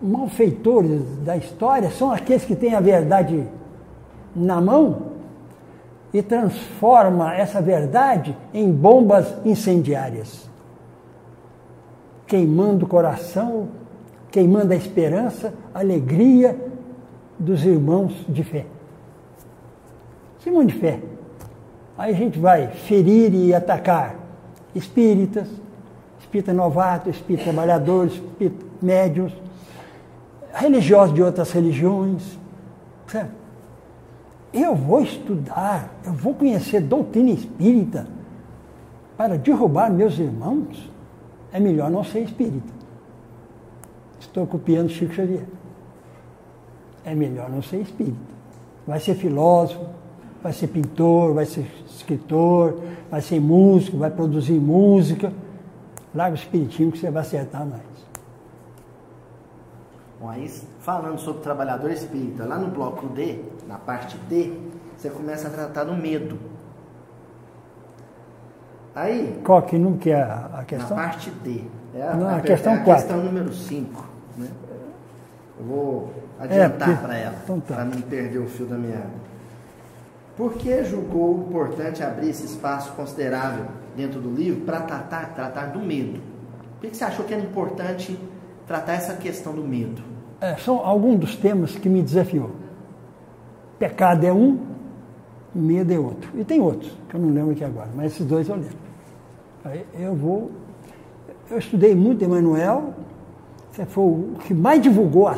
[0.00, 3.44] malfeitores da história são aqueles que têm a verdade
[4.34, 5.08] na mão
[6.12, 10.48] e transforma essa verdade em bombas incendiárias,
[12.26, 13.68] queimando o coração,
[14.30, 16.56] queimando a esperança, a alegria
[17.38, 18.66] dos irmãos de fé.
[20.46, 21.00] Irmão de fé.
[21.98, 24.14] Aí a gente vai ferir e atacar
[24.74, 25.46] espíritas,
[26.20, 29.32] espírita novato, espírita trabalhador, espírita médios,
[30.52, 32.38] religiosos de outras religiões,
[33.06, 33.32] certo?
[34.52, 38.06] Eu vou estudar, eu vou conhecer doutrina espírita
[39.16, 40.90] para derrubar meus irmãos?
[41.52, 42.72] É melhor não ser espírita.
[44.20, 45.44] Estou copiando Chico Xavier.
[47.04, 48.16] É melhor não ser espírita.
[48.86, 49.86] Vai ser filósofo,
[50.42, 52.80] vai ser pintor, vai ser escritor,
[53.10, 55.32] vai ser músico, vai produzir música.
[56.14, 57.82] Larga o espiritismo que você vai acertar mais.
[60.20, 60.48] Bom, aí
[60.80, 64.52] falando sobre trabalhador espírita, lá no bloco D, na parte D,
[64.96, 66.38] você começa a tratar do medo.
[68.94, 69.40] Aí.
[69.44, 70.96] Qual que não que é a questão?
[70.96, 71.62] Na parte D.
[71.94, 73.06] É a, não, a, a questão é a 4.
[73.06, 74.04] questão número 5.
[74.36, 74.48] Né?
[75.60, 77.76] Eu vou adiantar é, para ela, então tá.
[77.76, 79.28] para não perder o fio da meada.
[80.36, 85.80] Por que julgou importante abrir esse espaço considerável dentro do livro para tratar, tratar do
[85.80, 86.20] medo?
[86.80, 88.18] Por que você achou que era importante
[88.68, 90.00] tratar essa questão do medo?
[90.40, 92.50] É, são alguns dos temas que me desafiou.
[93.78, 94.58] Pecado é um,
[95.52, 96.30] medo é outro.
[96.38, 98.76] E tem outros, que eu não lembro aqui agora, mas esses dois eu lembro.
[99.64, 100.52] Aí eu vou.
[101.50, 102.94] Eu estudei muito Emmanuel,
[103.72, 105.28] que foi o que mais divulgou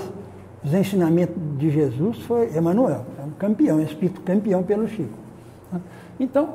[0.62, 5.18] os ensinamentos de Jesus foi Emmanuel, é um campeão, um espírito campeão pelo Chico.
[6.18, 6.54] Então,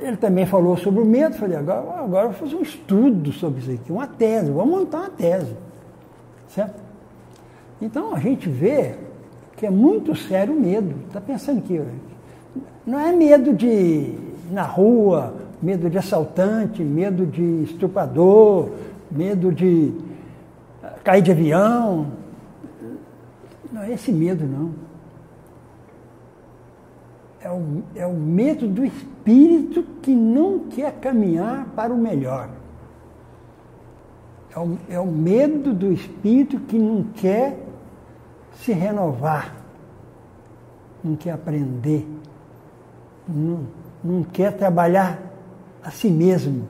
[0.00, 3.70] ele também falou sobre o medo, falei, agora, agora vou fazer um estudo sobre isso
[3.70, 5.54] aqui, uma tese, vou montar uma tese.
[6.48, 6.80] Certo?
[7.80, 8.94] Então a gente vê
[9.56, 10.94] que é muito sério o medo.
[11.06, 11.80] Está pensando que
[12.86, 14.14] não é medo de
[14.50, 18.70] na rua, medo de assaltante, medo de estuprador,
[19.10, 19.92] medo de
[21.04, 22.08] cair de avião.
[23.72, 24.89] Não é esse medo, não.
[27.42, 32.50] É o, é o medo do espírito que não quer caminhar para o melhor.
[34.54, 37.58] É o, é o medo do espírito que não quer
[38.56, 39.56] se renovar,
[41.02, 42.06] não quer aprender,
[43.26, 43.66] não,
[44.02, 45.18] não quer trabalhar
[45.82, 46.66] a si mesmo.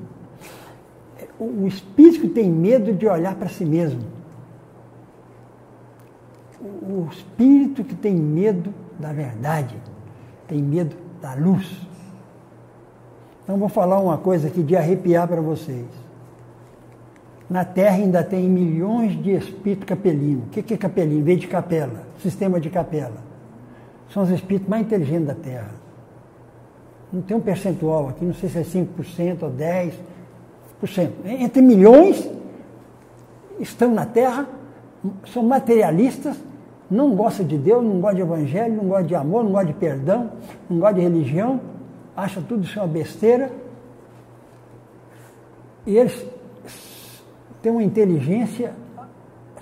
[1.38, 4.02] O, o espírito tem medo de olhar para si mesmo.
[6.60, 9.74] O, o espírito que tem medo da verdade,
[10.50, 11.80] tem medo da luz.
[13.44, 15.86] Então vou falar uma coisa aqui de arrepiar para vocês.
[17.48, 20.44] Na Terra ainda tem milhões de espíritos capelinos.
[20.46, 21.24] O que é capelino?
[21.24, 23.22] Vem de capela, sistema de capela.
[24.12, 25.70] São os espíritos mais inteligentes da Terra.
[27.12, 31.10] Não tem um percentual aqui, não sei se é 5% ou 10%.
[31.24, 32.28] Entre milhões
[33.58, 34.48] estão na Terra,
[35.32, 36.36] são materialistas,
[36.90, 39.78] não gostam de Deus, não gostam de evangelho, não gostam de amor, não gostam de
[39.78, 40.32] perdão,
[40.68, 41.60] não gostam de religião,
[42.16, 43.50] acham tudo isso uma besteira.
[45.86, 46.26] E eles
[47.62, 48.72] tem uma inteligência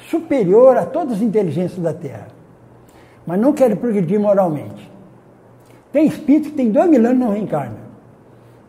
[0.09, 2.29] superior a todas as inteligências da Terra.
[3.27, 4.91] Mas não querem progredir moralmente.
[5.93, 7.79] Tem espírito que tem dois mil anos e não reencarna.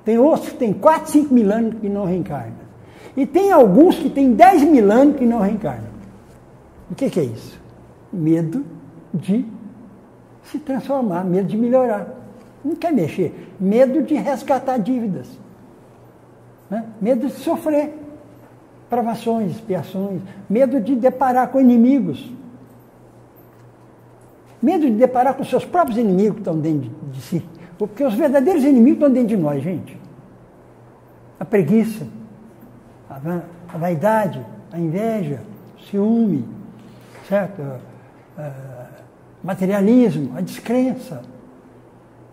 [0.04, 2.70] Tem outros que tem quatro, cinco mil anos e não reencarna.
[3.16, 5.90] E tem alguns que têm 10 mil anos que não reencarnam.
[6.90, 7.60] O que, que é isso?
[8.12, 8.66] Medo
[9.14, 9.46] de
[10.44, 12.08] se transformar, medo de melhorar.
[12.64, 13.54] Não quer mexer.
[13.60, 15.28] Medo de resgatar dívidas.
[16.70, 16.86] Né?
[17.02, 17.94] Medo de sofrer
[18.90, 20.22] provações, expiações.
[20.50, 22.32] Medo de deparar com inimigos.
[24.62, 27.46] Medo de deparar com seus próprios inimigos que estão dentro de, si.
[27.78, 29.98] Porque os verdadeiros inimigos estão dentro de nós, gente.
[31.40, 32.06] A preguiça,
[33.10, 35.42] a vaidade, a inveja,
[35.78, 36.44] o ciúme,
[37.28, 37.62] certo?
[39.44, 41.22] Materialismo, a descrença.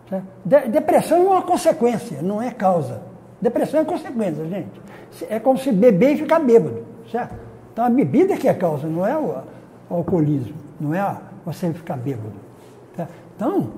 [0.09, 0.25] Certo?
[0.69, 3.01] depressão é uma consequência, não é causa.
[3.41, 4.81] Depressão é consequência, gente.
[5.29, 7.35] É como se beber e ficar bêbado, certo?
[7.73, 9.43] Então a bebida que é causa, não é o,
[9.89, 12.33] alcoolismo, não é você ficar bêbado.
[12.95, 13.07] Tá?
[13.35, 13.69] Então,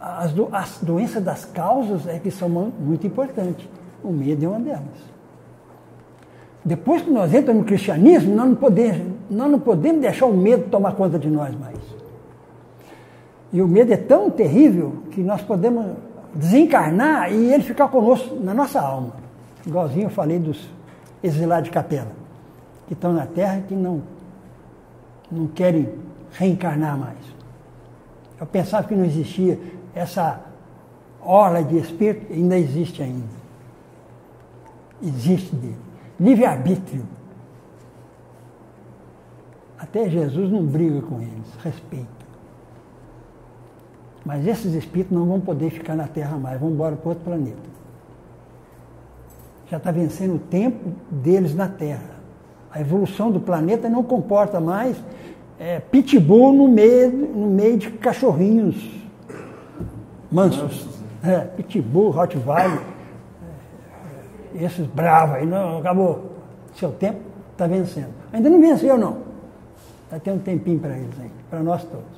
[0.00, 3.68] as, as doenças das causas é que são muito importantes.
[4.02, 5.15] O medo é uma delas.
[6.66, 10.68] Depois que nós entramos no cristianismo, nós não, podemos, nós não podemos deixar o medo
[10.68, 11.78] tomar conta de nós mais.
[13.52, 15.86] E o medo é tão terrível que nós podemos
[16.34, 19.12] desencarnar e ele ficar conosco na nossa alma.
[19.64, 20.68] Igualzinho eu falei dos
[21.22, 22.10] exilados de capela,
[22.88, 24.02] que estão na terra e que não,
[25.30, 25.88] não querem
[26.32, 27.36] reencarnar mais.
[28.40, 29.56] Eu pensava que não existia
[29.94, 30.40] essa
[31.22, 33.36] orla de espírito, ainda existe ainda.
[35.00, 35.85] Existe dele.
[36.18, 37.04] Livre-arbítrio.
[39.78, 42.06] Até Jesus não briga com eles, respeita.
[44.24, 47.76] Mas esses espíritos não vão poder ficar na Terra mais, vão embora para outro planeta.
[49.70, 52.16] Já está vencendo o tempo deles na Terra.
[52.70, 54.96] A evolução do planeta não comporta mais
[55.58, 58.90] é, pitbull no meio, no meio de cachorrinhos
[60.30, 60.86] mansos.
[61.22, 62.80] É, pitbull, Rottweiler,
[64.62, 66.32] esses bravos aí, não, acabou.
[66.74, 67.20] Seu tempo
[67.52, 68.12] está vencendo.
[68.32, 69.18] Ainda não venceu, não.
[70.10, 72.16] Vai ter um tempinho para eles aí, para nós todos.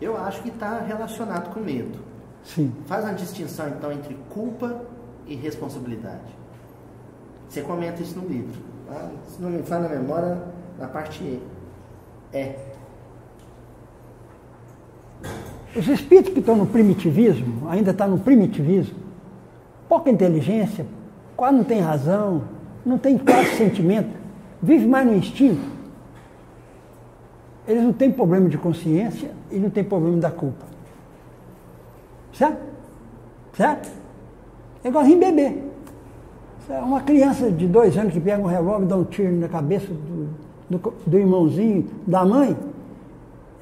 [0.00, 1.98] Eu acho que está relacionado com medo.
[2.44, 2.72] Sim.
[2.86, 4.80] Faz uma distinção, então, entre culpa
[5.26, 6.36] e responsabilidade.
[7.48, 8.60] Você comenta isso no livro.
[8.86, 9.10] Tá?
[9.26, 10.38] Se não me fala na memória,
[10.78, 11.42] na parte E.
[12.32, 12.58] É.
[15.74, 18.98] Os espíritos que estão no primitivismo, ainda estão tá no primitivismo,
[19.88, 20.86] pouca inteligência,
[21.38, 22.42] quase não tem razão,
[22.84, 24.10] não tem quase sentimento,
[24.60, 25.78] vive mais no instinto.
[27.64, 30.66] Eles não têm problema de consciência e não têm problema da culpa.
[32.32, 32.58] Certo?
[33.52, 33.88] Certo?
[34.82, 35.62] É igualzinho bebê.
[36.82, 39.86] Uma criança de dois anos que pega um revólver e dá um tiro na cabeça
[39.86, 40.28] do,
[40.68, 42.56] do, do irmãozinho, da mãe,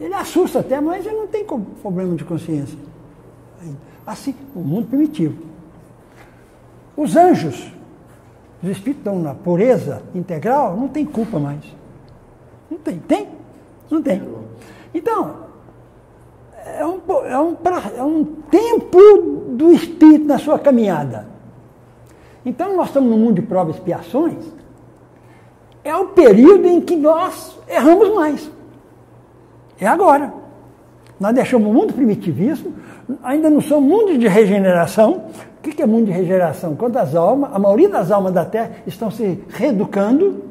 [0.00, 2.78] ele assusta até, mas ele não tem problema de consciência.
[4.06, 5.55] Assim, o mundo primitivo.
[6.96, 7.72] Os anjos,
[8.62, 11.62] os espíritos estão na pureza integral, não tem culpa mais.
[12.70, 12.98] Não tem.
[12.98, 13.28] Tem?
[13.90, 14.22] Não tem.
[14.94, 15.46] Então,
[16.64, 17.56] é um, é um,
[17.96, 18.98] é um tempo
[19.50, 21.28] do espírito na sua caminhada.
[22.44, 24.44] Então, nós estamos no mundo de provas e expiações,
[25.84, 28.50] é o período em que nós erramos mais.
[29.80, 30.32] É agora.
[31.18, 32.74] Nós deixamos o mundo primitivismo,
[33.22, 35.26] ainda não somos mundo de regeneração.
[35.66, 36.76] O que é mundo de regeneração?
[36.76, 40.44] Quando as almas, a maioria das almas da Terra estão se reeducando,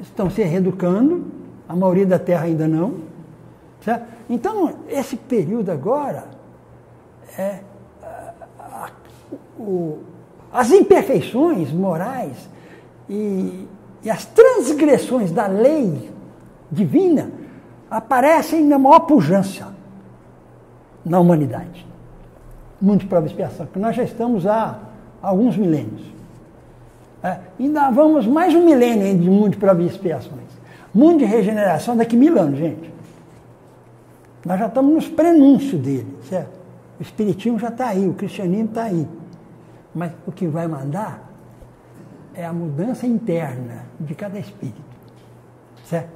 [0.00, 1.24] estão se reeducando,
[1.68, 2.94] a maioria da Terra ainda não.
[3.80, 4.06] Certo?
[4.28, 6.24] Então, esse período agora
[7.36, 7.60] é
[8.02, 8.90] a, a,
[9.58, 9.98] o,
[10.52, 12.48] as imperfeições morais
[13.08, 13.68] e
[14.02, 16.10] e as transgressões da lei
[16.70, 17.30] divina
[17.90, 19.74] aparecem na maior pujança
[21.04, 21.86] na humanidade.
[22.80, 24.78] De prova e expiação, que nós já estamos há
[25.20, 26.02] alguns milênios.
[27.22, 30.46] É, ainda vamos mais um milênio de mundo de prova e expiações.
[30.94, 32.92] Mundo de regeneração daqui mil anos, gente.
[34.44, 36.56] Nós já estamos nos prenúncios dele, certo?
[36.98, 39.06] O espiritismo já está aí, o cristianismo está aí.
[39.94, 41.28] Mas o que vai mandar
[42.34, 44.80] é a mudança interna de cada espírito.
[45.84, 46.08] Certo?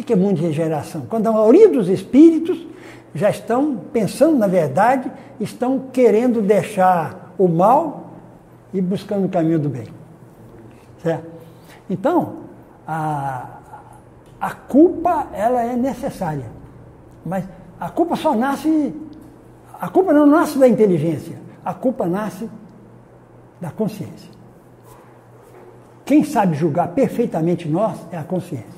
[0.00, 1.02] O que é mundo de regeneração?
[1.08, 2.66] Quando a maioria dos espíritos
[3.14, 8.10] já estão pensando na verdade, estão querendo deixar o mal
[8.74, 9.86] e buscando o caminho do bem.
[11.02, 11.26] Certo?
[11.88, 12.36] Então,
[12.86, 13.46] a,
[14.40, 16.46] a culpa ela é necessária.
[17.24, 17.44] Mas
[17.80, 18.94] a culpa só nasce.
[19.80, 22.48] A culpa não nasce da inteligência, a culpa nasce
[23.60, 24.30] da consciência.
[26.04, 28.75] Quem sabe julgar perfeitamente nós é a consciência.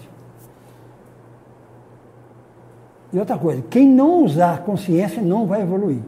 [3.12, 6.02] E outra coisa, quem não usar a consciência não vai evoluir.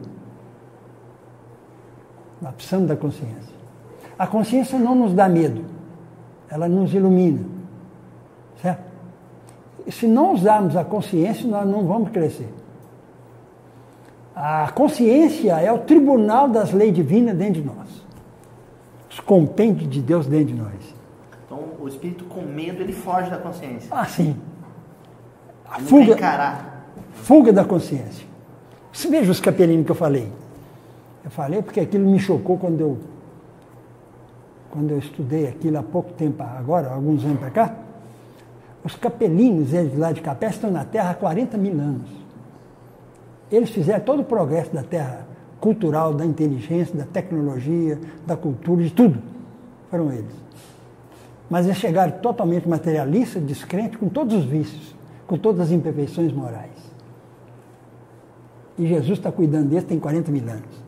[2.41, 3.53] Nós precisamos da consciência.
[4.17, 5.65] A consciência não nos dá medo.
[6.49, 7.45] ela nos ilumina.
[8.61, 8.83] Certo?
[9.87, 12.53] E se não usarmos a consciência, nós não vamos crescer.
[14.35, 18.05] A consciência é o tribunal das leis divinas dentro de nós.
[19.09, 20.95] Os compêndios de Deus dentro de nós.
[21.45, 23.89] Então, o espírito com medo, ele foge da consciência.
[23.91, 24.35] Ah, sim.
[25.69, 26.70] A Ele fuga, encarar.
[27.13, 28.25] Fuga da consciência.
[28.91, 30.31] Você veja os capelinos que eu falei.
[31.23, 32.97] Eu falei porque aquilo me chocou quando eu,
[34.69, 37.75] quando eu estudei aquilo há pouco tempo, agora, alguns anos para cá.
[38.83, 42.09] Os capelinos, eles lá de Capé, estão na Terra há 40 mil anos.
[43.51, 45.27] Eles fizeram todo o progresso da Terra
[45.59, 49.21] cultural, da inteligência, da tecnologia, da cultura, de tudo.
[49.91, 50.33] Foram eles.
[51.47, 54.95] Mas eles chegaram totalmente materialistas, descrentes, com todos os vícios,
[55.27, 56.80] com todas as imperfeições morais.
[58.77, 60.81] E Jesus está cuidando deles tem 40 mil anos.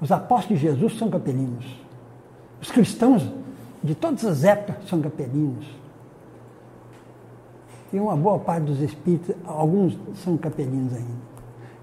[0.00, 1.64] Os apóstolos de Jesus são capelinos.
[2.60, 3.26] Os cristãos
[3.82, 5.66] de todas as épocas são capelinos.
[7.92, 11.28] E uma boa parte dos espíritos, alguns são capelinos ainda.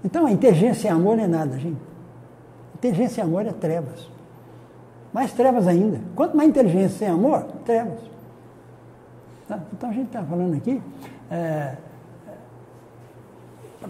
[0.04, 1.80] Então a inteligência sem amor não é nada, gente.
[2.76, 4.08] Inteligência sem amor é trevas.
[5.12, 6.00] Mais trevas ainda.
[6.14, 7.98] Quanto mais inteligência sem amor, trevas.
[9.48, 9.60] Tá?
[9.72, 10.80] Então a gente está falando aqui,
[11.30, 11.76] é,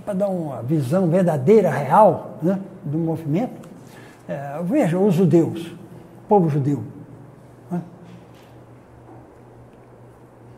[0.04, 3.66] para dar uma visão verdadeira, real, né, do movimento.
[4.28, 6.82] É, veja os judeus, o povo judeu.
[7.70, 7.80] né?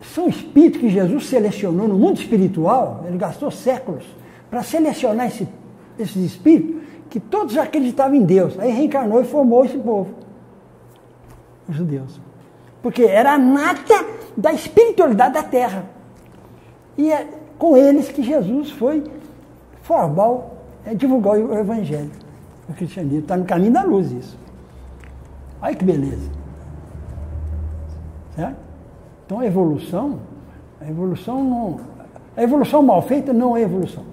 [0.01, 4.05] São espíritos que Jesus selecionou no mundo espiritual, ele gastou séculos
[4.51, 5.47] para selecionar esse,
[5.99, 8.59] esses espíritos, que todos acreditavam em Deus.
[8.59, 10.15] Aí reencarnou e formou esse povo,
[11.69, 12.21] os judeus.
[12.83, 14.05] Porque era a nata
[14.37, 15.85] da espiritualidade da terra.
[16.97, 17.27] E é
[17.59, 19.03] com eles que Jesus foi
[19.89, 20.45] formar, o-
[20.85, 22.11] é, divulgar o evangelho,
[22.69, 23.21] o cristianismo.
[23.21, 24.39] Está no caminho da luz isso.
[25.63, 26.31] Olha que beleza.
[28.37, 28.57] Certo?
[29.25, 30.21] Então a evolução,
[30.81, 31.81] a evolução não.
[32.37, 34.05] A evolução mal feita não é evolução.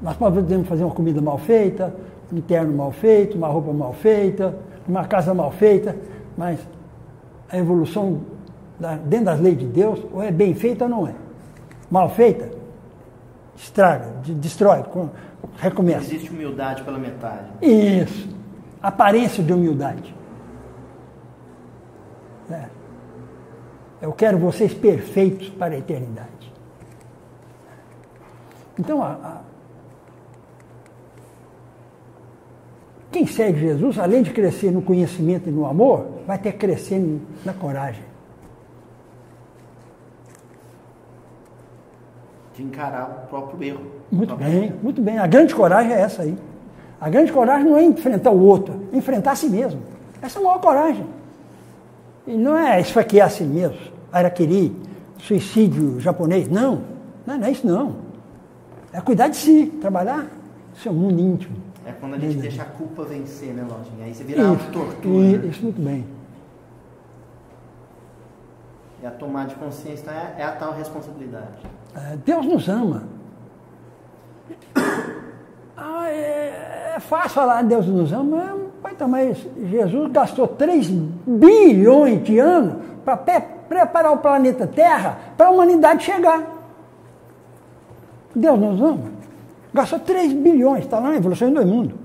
[0.00, 1.94] Nós podemos fazer uma comida mal feita,
[2.30, 4.54] um terno mal feito, uma roupa mal feita,
[4.86, 5.96] uma casa mal feita,
[6.36, 6.60] mas
[7.50, 8.20] a evolução
[9.06, 11.14] dentro das leis de Deus, ou é bem feita ou não é.
[11.90, 12.50] Mal feita,
[13.56, 15.10] estraga, de- destrói, com-
[15.58, 16.00] recomeça.
[16.04, 17.46] Existe humildade pela metade.
[17.62, 18.28] Isso.
[18.82, 20.14] Aparência de humildade.
[22.50, 22.64] É.
[24.02, 26.52] Eu quero vocês perfeitos para a eternidade.
[28.78, 29.40] Então, a- a-
[33.10, 37.00] quem segue Jesus, além de crescer no conhecimento e no amor, vai ter que crescer
[37.44, 38.02] na coragem.
[42.54, 43.80] De encarar o próprio erro.
[44.10, 44.74] Muito O bem, erro.
[44.82, 45.18] muito bem.
[45.18, 46.36] A grande coragem é essa aí.
[47.00, 49.80] A grande coragem não é enfrentar o outro, é enfrentar a si mesmo.
[50.22, 51.04] Essa é a maior coragem.
[52.26, 53.76] E não é esfaquear a si mesmo,
[54.12, 54.74] araquiri,
[55.18, 56.48] suicídio japonês.
[56.48, 56.80] Não,
[57.26, 57.96] não, não é isso não.
[58.92, 60.26] É cuidar de si, trabalhar
[60.82, 61.56] seu mundo íntimo.
[61.84, 64.06] É quando a gente deixa a culpa vencer, né, Lojinha?
[64.06, 65.38] Aí você vira Isso, auto-tortura.
[65.38, 65.46] né?
[65.48, 66.04] isso muito bem.
[69.04, 71.58] E a tomada de consciência então, é, é a tal responsabilidade.
[71.94, 73.02] É, Deus nos ama.
[75.76, 82.38] Ah, é, é fácil falar Deus nos ama, mas também Jesus gastou 3 bilhões de
[82.38, 86.44] anos para preparar o planeta Terra para a humanidade chegar.
[88.32, 89.10] Deus nos ama.
[89.74, 91.98] Gastou 3 bilhões, está lá na Evolução do Mundo.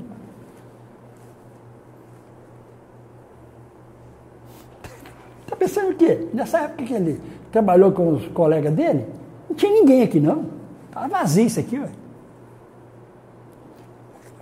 [5.44, 6.28] Está pensando o quê?
[6.34, 9.06] Nessa época que ele trabalhou com os colegas dele,
[9.48, 10.48] não tinha ninguém aqui não.
[10.88, 11.90] Estava vazio isso aqui, ué.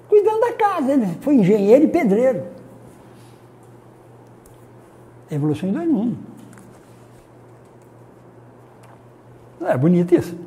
[0.07, 2.43] Cuidando da casa, ele foi engenheiro e pedreiro.
[5.29, 6.17] Evolução em dois mundos.
[9.59, 10.46] Não é bonito isso?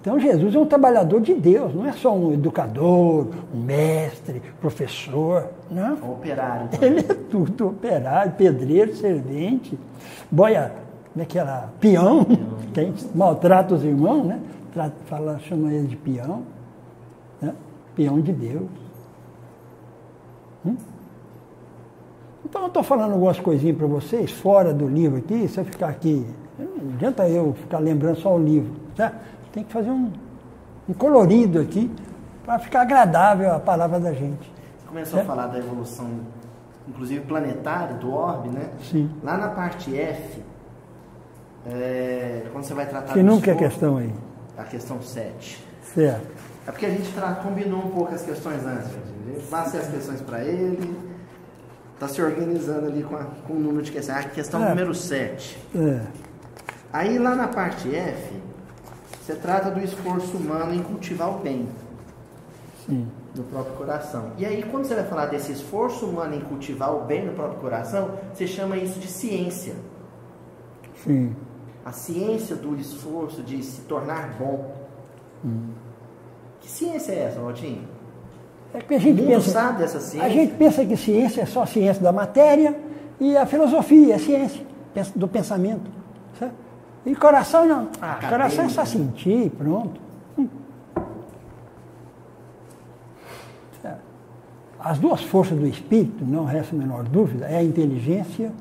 [0.00, 5.48] Então Jesus é um trabalhador de Deus, não é só um educador, um mestre, professor,
[5.70, 5.94] não.
[5.96, 6.68] O operário.
[6.68, 6.90] também.
[6.90, 9.78] Ele é tudo, operário, pedreiro, servente,
[10.30, 10.72] boia,
[11.12, 11.68] como é que era?
[11.78, 12.26] Peão,
[12.72, 14.40] quem maltrata os irmãos, né?
[15.04, 16.44] Fala, chama ele de peão,
[17.42, 17.52] né?
[17.94, 18.70] Peão de Deus.
[20.64, 20.76] Hum?
[22.42, 25.88] Então eu estou falando algumas coisinhas para vocês, fora do livro aqui, se eu ficar
[25.88, 26.24] aqui,
[26.58, 29.16] não adianta eu ficar lembrando só o livro, certo?
[29.52, 30.12] Tem que fazer um,
[30.88, 31.90] um colorido aqui
[32.44, 34.52] para ficar agradável a palavra da gente.
[34.78, 35.22] Você começou É.
[35.22, 36.08] a falar da evolução,
[36.88, 38.70] inclusive planetária, do orbe, né?
[38.90, 39.10] Sim.
[39.22, 40.42] Lá na parte F,
[41.66, 44.12] é, quando você vai tratar Que nunca é questão aí.
[44.56, 45.64] A questão 7.
[45.94, 46.26] Certo.
[46.66, 47.10] É porque a gente
[47.42, 48.88] combinou um pouco as questões antes.
[48.88, 49.46] gente.
[49.50, 51.10] Passei as questões para ele.
[51.98, 54.16] tá se organizando ali com, a, com o número de questão.
[54.16, 54.68] A questão É.
[54.70, 55.58] número 7.
[55.74, 56.00] É,
[56.92, 58.32] Aí lá na parte F,
[59.30, 61.68] você trata do esforço humano em cultivar o bem
[62.84, 63.06] sim.
[63.36, 64.32] no próprio coração.
[64.36, 67.60] E aí, quando você vai falar desse esforço humano em cultivar o bem no próprio
[67.60, 69.74] coração, você chama isso de ciência.
[71.04, 71.34] Sim.
[71.84, 74.74] A ciência do esforço de se tornar bom.
[76.60, 77.88] Que ciência é essa, Valtinho?
[78.74, 79.50] É que a gente pensa.
[79.50, 80.28] sabe dessa ciência?
[80.28, 82.78] A gente pensa que ciência é só a ciência da matéria
[83.18, 84.64] e a filosofia é ciência
[85.14, 85.99] do pensamento.
[87.04, 87.88] E coração não.
[88.00, 90.00] Ah, Acadêmico, coração é só sentir, pronto.
[90.38, 90.48] Hum.
[93.80, 94.00] Certo.
[94.78, 98.52] As duas forças do espírito, não resta a menor dúvida, é a inteligência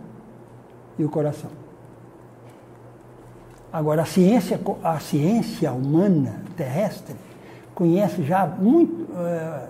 [0.97, 1.51] e o coração.
[3.71, 7.15] Agora, a ciência, a ciência humana terrestre
[7.75, 9.67] conhece já muito, eh,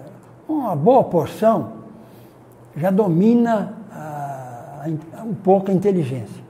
[0.47, 1.73] uma boa porção,
[2.77, 4.85] já domina ah,
[5.25, 6.41] um pouco a inteligência,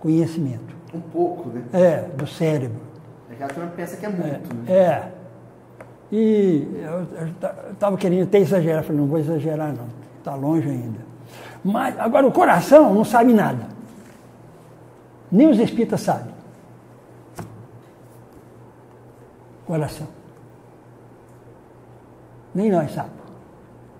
[0.00, 0.79] conhecimento.
[0.92, 1.62] Um pouco, né?
[1.72, 2.80] É, do cérebro.
[3.30, 4.72] É que a turma pensa que é muito, né?
[4.72, 5.12] É.
[6.12, 9.86] E eu estava querendo até exagerar, falei, não vou exagerar não,
[10.18, 10.98] está longe ainda.
[11.62, 13.68] Mas agora o coração não sabe nada.
[15.30, 16.34] Nem os espíritas sabem.
[19.66, 20.08] Coração.
[22.52, 23.20] Nem nós sabemos.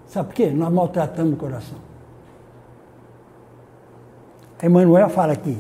[0.09, 0.51] Sabe por quê?
[0.51, 1.79] Nós maltratamos o coração.
[4.61, 5.57] Emmanuel fala aqui.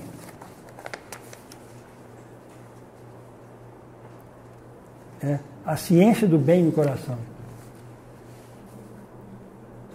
[5.23, 7.19] É, a ciência do bem no coração.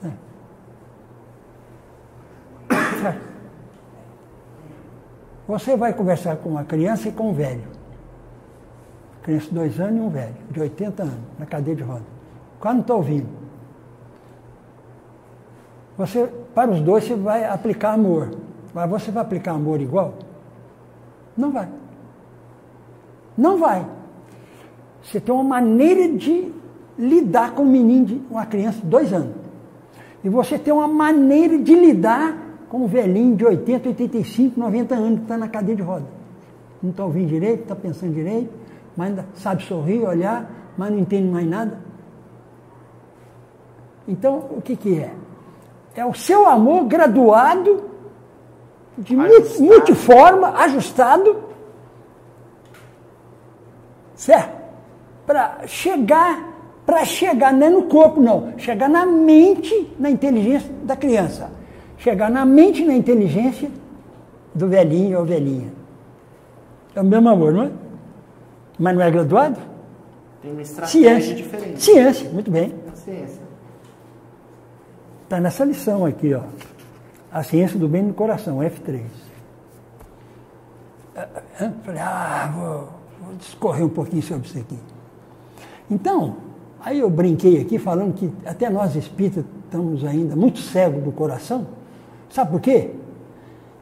[0.03, 0.11] É.
[5.47, 7.67] Você vai conversar com uma criança e com um velho.
[9.23, 12.05] Criança de dois anos e um velho, de 80 anos, na cadeira de roda.
[12.59, 13.45] Quase não está ouvindo.
[15.97, 18.31] Você, para os dois, você vai aplicar amor.
[18.73, 20.13] Mas você vai aplicar amor igual?
[21.37, 21.69] Não vai.
[23.37, 23.85] Não vai.
[25.05, 26.51] Você tem uma maneira de
[26.97, 29.35] lidar com um menino, de uma criança de dois anos.
[30.23, 32.35] E você tem uma maneira de lidar
[32.67, 36.05] com um velhinho de 80, 85, 90 anos que está na cadeira de roda.
[36.81, 38.49] Não está ouvindo direito, está pensando direito,
[38.97, 41.79] mas ainda sabe sorrir, olhar, mas não entende mais nada.
[44.07, 45.13] Então, o que, que é?
[45.95, 47.83] É o seu amor graduado,
[48.97, 49.63] de Ajustado.
[49.63, 51.37] multiforma, ajustado,
[54.15, 54.64] certo?
[55.25, 56.53] Para chegar,
[56.85, 61.49] para chegar, não é no corpo, não, chegar na mente, na inteligência da criança.
[61.97, 63.69] Chegar na mente e na inteligência
[64.53, 65.71] do velhinho ou velhinha.
[66.95, 67.71] É o mesmo amor, não é?
[68.77, 69.59] Mas não é graduado?
[70.41, 71.35] Tem uma estratégia Ciência.
[71.35, 71.81] diferente.
[71.81, 72.73] Ciência, muito bem.
[72.93, 73.41] Ciência.
[75.23, 76.41] Está nessa lição aqui, ó.
[77.31, 79.01] A ciência do bem no coração, F3.
[81.15, 81.27] Ah,
[81.59, 82.89] ah, Falei, ah, vou,
[83.21, 84.77] vou discorrer um pouquinho sobre isso aqui.
[85.89, 86.35] Então,
[86.79, 91.67] aí eu brinquei aqui falando que até nós espíritas estamos ainda muito cegos do coração.
[92.29, 92.91] Sabe por quê?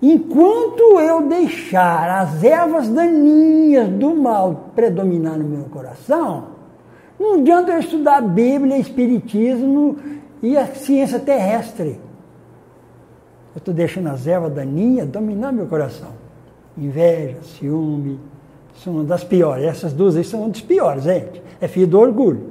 [0.01, 6.47] Enquanto eu deixar as ervas daninhas do mal predominar no meu coração,
[7.17, 9.97] não adianta eu estudar Bíblia, Espiritismo
[10.41, 12.01] e a ciência terrestre.
[13.55, 16.09] Eu estou deixando as ervas daninhas dominar meu coração.
[16.77, 18.19] Inveja, ciúme,
[18.77, 19.63] são uma das piores.
[19.65, 21.41] Essas duas aí são uma das piores, gente.
[21.61, 22.47] É filho do orgulho,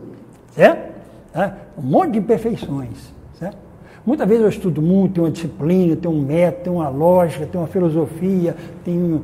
[0.54, 0.92] certo?
[1.32, 1.54] Tá?
[1.78, 3.56] Um monte de imperfeições, certo?
[4.04, 7.62] Muitas vezes eu estudo muito, tenho uma disciplina, tenho um método, tenho uma lógica, tenho
[7.62, 9.22] uma filosofia, tenho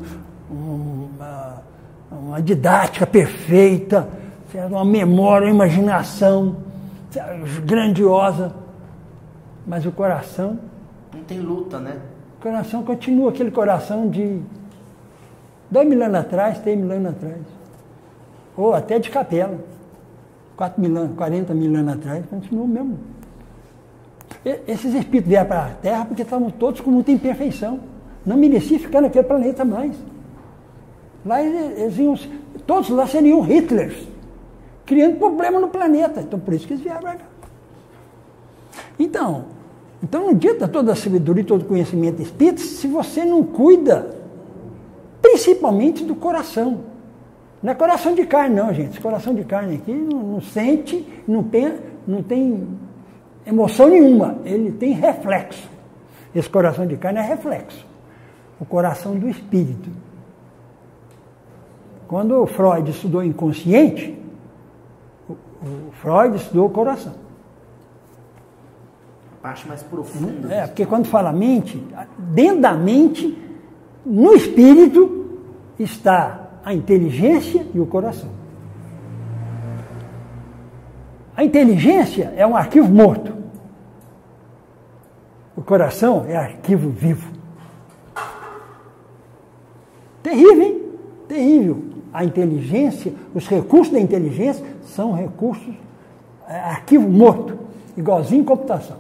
[0.51, 1.63] um- uma,
[2.11, 4.09] uma didática perfeita,
[4.53, 4.71] certo?
[4.73, 6.57] uma memória, uma imaginação
[7.11, 7.63] certo?
[7.63, 8.53] grandiosa,
[9.67, 10.59] mas o coração
[11.13, 11.97] Não tem luta, né?
[12.39, 14.41] o coração continua aquele coração de
[15.71, 17.37] dois mil anos atrás, três mil anos atrás.
[18.57, 19.59] Ou até de capela.
[20.57, 22.99] Quatro mil anos, 40 mil anos atrás, continua o mesmo.
[24.45, 27.79] E- Esses espíritos vieram para a Terra porque estavam todos com muita imperfeição.
[28.27, 29.97] Não merecia ficar naquele planeta mais.
[31.25, 32.19] Lá eles, iam,
[32.67, 33.95] todos lá seriam Hitlers,
[34.85, 36.21] criando problema no planeta.
[36.21, 37.25] Então por isso que eles vieram para cá.
[38.99, 39.45] Então,
[40.03, 44.17] então não adianta toda a sabedoria, todo o conhecimento espírita se você não cuida,
[45.29, 46.81] principalmente do coração.
[47.63, 48.93] Não é coração de carne, não, gente.
[48.93, 51.75] Esse coração de carne aqui não, não sente, não tem,
[52.07, 52.67] não tem
[53.45, 54.39] emoção nenhuma.
[54.45, 55.69] Ele tem reflexo.
[56.35, 57.87] Esse coração de carne é reflexo.
[58.59, 59.91] O coração do espírito.
[62.07, 64.17] Quando o Freud estudou inconsciente,
[65.29, 67.13] o, Freud estudou o coração.
[69.43, 70.53] parte mais profunda.
[70.53, 71.85] É, porque quando fala mente,
[72.19, 73.37] dentro da mente,
[74.07, 75.18] no espírito,
[75.79, 78.31] está a inteligência e o coração.
[81.37, 83.33] A inteligência é um arquivo morto.
[85.57, 87.33] O coração é arquivo vivo.
[90.23, 90.83] Terrível, hein?
[91.29, 91.85] Terrível.
[92.13, 95.75] A inteligência, os recursos da inteligência são recursos,
[96.49, 97.59] é, arquivo morto,
[97.97, 98.97] igualzinho computação.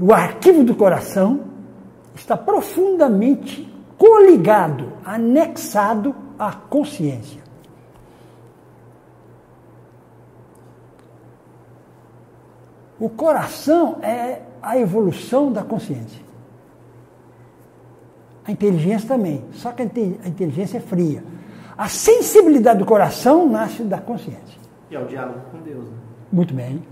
[0.00, 1.45] O arquivo do coração
[2.16, 7.44] está profundamente coligado, anexado à consciência.
[12.98, 16.24] O coração é a evolução da consciência.
[18.46, 19.84] A inteligência também, só que a
[20.28, 21.22] inteligência é fria.
[21.76, 24.58] A sensibilidade do coração nasce da consciência.
[24.90, 25.84] E é o diálogo com Deus.
[25.84, 25.96] Né?
[26.32, 26.82] Muito bem.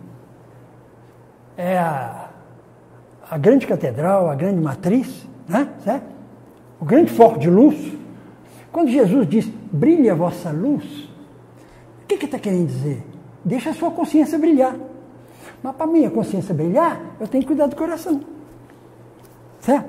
[1.57, 2.29] É a,
[3.35, 5.69] a grande catedral, a grande matriz, né?
[5.83, 6.07] certo?
[6.81, 7.93] o grande foco de luz.
[8.71, 13.05] Quando Jesus diz, brilhe a vossa luz, o que, que está querendo dizer?
[13.45, 14.77] Deixa a sua consciência brilhar.
[15.61, 18.21] Mas para minha consciência brilhar, eu tenho que cuidar do coração.
[19.59, 19.89] Certo?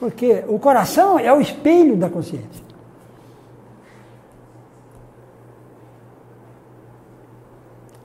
[0.00, 2.64] Porque o coração é o espelho da consciência.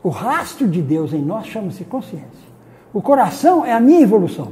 [0.04, 2.47] O rastro de Deus em nós chama-se consciência.
[2.94, 4.52] O coração é a minha evolução.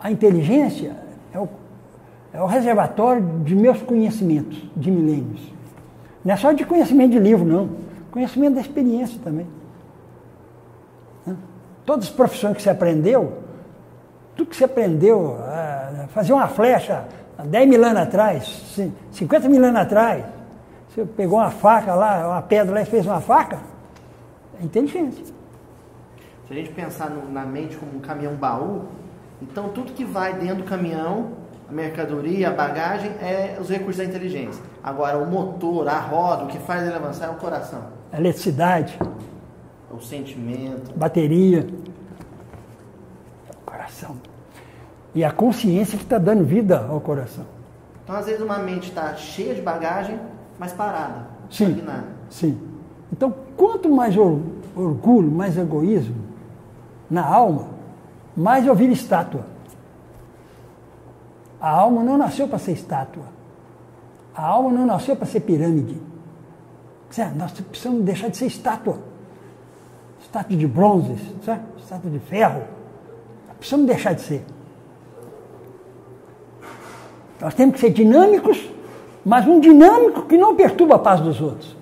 [0.00, 0.94] A inteligência
[1.32, 1.48] é o,
[2.32, 5.52] é o reservatório de meus conhecimentos de milênios.
[6.24, 7.70] Não é só de conhecimento de livro, não.
[8.10, 9.46] Conhecimento da experiência também.
[11.84, 13.38] Todas as profissões que você aprendeu,
[14.34, 15.38] tudo que você aprendeu,
[16.08, 17.04] fazer uma flecha
[17.44, 18.80] 10 mil anos atrás,
[19.12, 20.24] 50 mil anos atrás,
[20.88, 23.58] você pegou uma faca lá, uma pedra lá e fez uma faca,
[24.60, 25.35] é inteligência.
[26.46, 28.84] Se a gente pensar no, na mente como um caminhão baú,
[29.42, 31.32] então tudo que vai dentro do caminhão,
[31.68, 34.62] a mercadoria, a bagagem, é os recursos da inteligência.
[34.82, 37.82] Agora, o motor, a roda, o que faz ele avançar é o coração.
[38.12, 38.96] A eletricidade
[39.96, 40.96] o sentimento.
[40.96, 41.66] Bateria.
[43.64, 44.16] Coração.
[45.14, 47.44] E a consciência que está dando vida ao coração.
[48.04, 50.18] Então, às vezes, uma mente está cheia de bagagem,
[50.58, 51.26] mas parada.
[51.50, 51.82] Sim.
[52.28, 52.60] Sim.
[53.12, 56.25] Então, quanto mais orgulho, mais egoísmo
[57.10, 57.68] na alma,
[58.36, 59.44] mais eu viro estátua.
[61.60, 63.24] A alma não nasceu para ser estátua.
[64.34, 65.96] A alma não nasceu para ser pirâmide.
[67.36, 68.98] Nós precisamos deixar de ser estátua
[70.26, 71.62] estátua de bronze, sabe?
[71.78, 72.62] estátua de ferro.
[73.58, 74.44] Precisamos deixar de ser.
[77.40, 78.68] Nós temos que ser dinâmicos,
[79.24, 81.74] mas um dinâmico que não perturba a paz dos outros.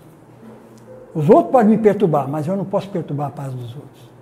[1.14, 4.13] Os outros podem me perturbar, mas eu não posso perturbar a paz dos outros.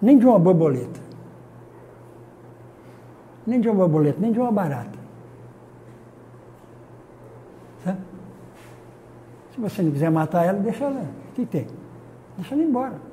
[0.00, 1.00] Nem de uma borboleta.
[3.46, 4.98] Nem de uma borboleta, nem de uma barata.
[7.84, 7.98] Sabe?
[9.54, 11.00] Se você não quiser matar ela, deixa ela.
[11.30, 11.66] O que tem?
[12.36, 13.08] Deixa ela embora.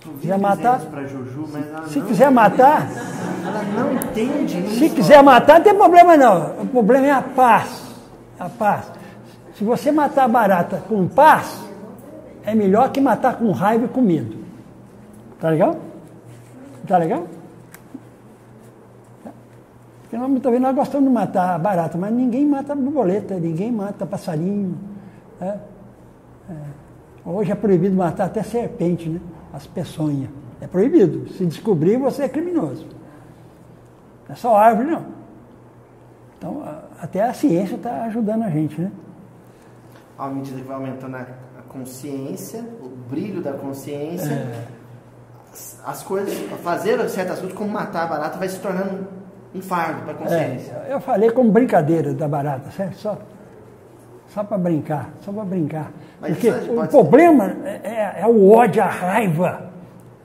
[0.00, 0.80] Se quiser matar.
[1.08, 1.48] Juju,
[1.88, 2.88] se quiser matar.
[3.44, 4.78] Ela não entende isso.
[4.78, 6.62] Se quiser matar, não tem problema não.
[6.62, 7.94] O problema é a paz.
[8.38, 8.92] A paz.
[9.54, 11.60] Se você matar a barata com paz,
[12.44, 14.37] é melhor que matar com raiva e com medo.
[15.40, 15.76] Tá legal?
[16.86, 17.26] Tá legal?
[20.02, 24.76] Porque nós, vezes nós gostamos de matar barata, mas ninguém mata borboleta, ninguém mata passarinho.
[25.38, 25.60] Né?
[26.50, 26.54] É.
[27.26, 29.20] Hoje é proibido matar até serpente, né?
[29.52, 30.30] as peçonhas.
[30.62, 31.28] É proibido.
[31.28, 32.86] Se descobrir, você é criminoso.
[34.26, 35.04] Não é só árvore, não.
[36.38, 36.62] Então,
[37.00, 38.90] até a ciência está ajudando a gente, né?
[40.18, 41.26] À medida que vai aumentando a
[41.68, 44.77] consciência, o brilho da consciência, é.
[45.84, 49.06] As coisas, fazer certas coisas, como matar a barata, vai se tornando
[49.54, 50.72] um fardo para a consciência.
[50.86, 52.96] É, eu falei como brincadeira da barata, certo?
[52.96, 53.18] Só,
[54.28, 55.90] só para brincar, só para brincar.
[56.20, 59.68] Mas Porque o problema é, é, é, o ódio, a raiva.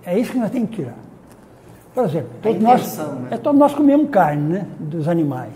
[0.06, 0.96] É isso que nós temos que tirar.
[1.94, 3.28] Por exemplo, todos, nós, né?
[3.32, 5.54] é, todos nós comemos carne né, dos animais.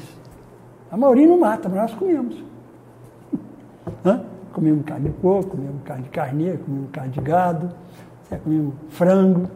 [0.92, 2.44] A maioria não mata, mas nós comemos.
[4.06, 4.22] Hã?
[4.54, 7.70] Comemos carne de porco, comemos carne de carneiro, comemos carne de gado,
[8.44, 9.50] comemos frango.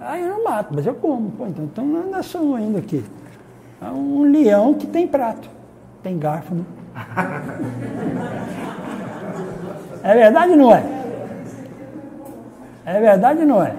[0.00, 1.30] Aí eu não mato, mas eu como.
[1.32, 3.04] Pô, então, então nós somos ainda aqui.
[3.82, 5.50] É um leão que tem prato,
[6.02, 6.64] tem garfo, né?
[10.02, 10.84] É verdade ou não é?
[12.84, 13.74] É verdade ou não é?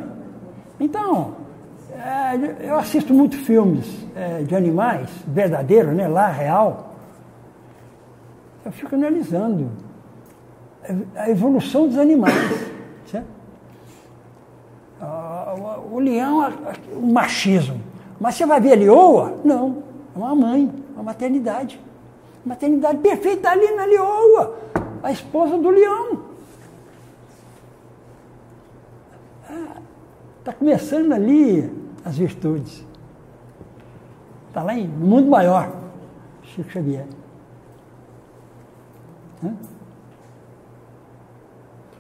[0.78, 1.36] Então,
[1.98, 6.96] é, eu assisto muito filmes é, de animais, verdadeiros, né, lá, real.
[8.66, 9.72] Eu fico analisando.
[11.16, 12.77] a evolução dos animais.
[15.92, 16.54] O leão,
[16.94, 17.82] o machismo.
[18.20, 19.40] Mas você vai ver a leoa?
[19.44, 19.84] Não,
[20.16, 21.80] é uma mãe, uma maternidade.
[22.46, 24.58] Maternidade perfeita ali na leoa,
[25.04, 26.28] a esposa do leão.
[30.40, 31.70] Está começando ali
[32.06, 32.86] as virtudes.
[34.48, 35.72] Está lá em, mundo maior,
[36.42, 37.06] Chico Xavier.
[39.44, 39.54] Hã?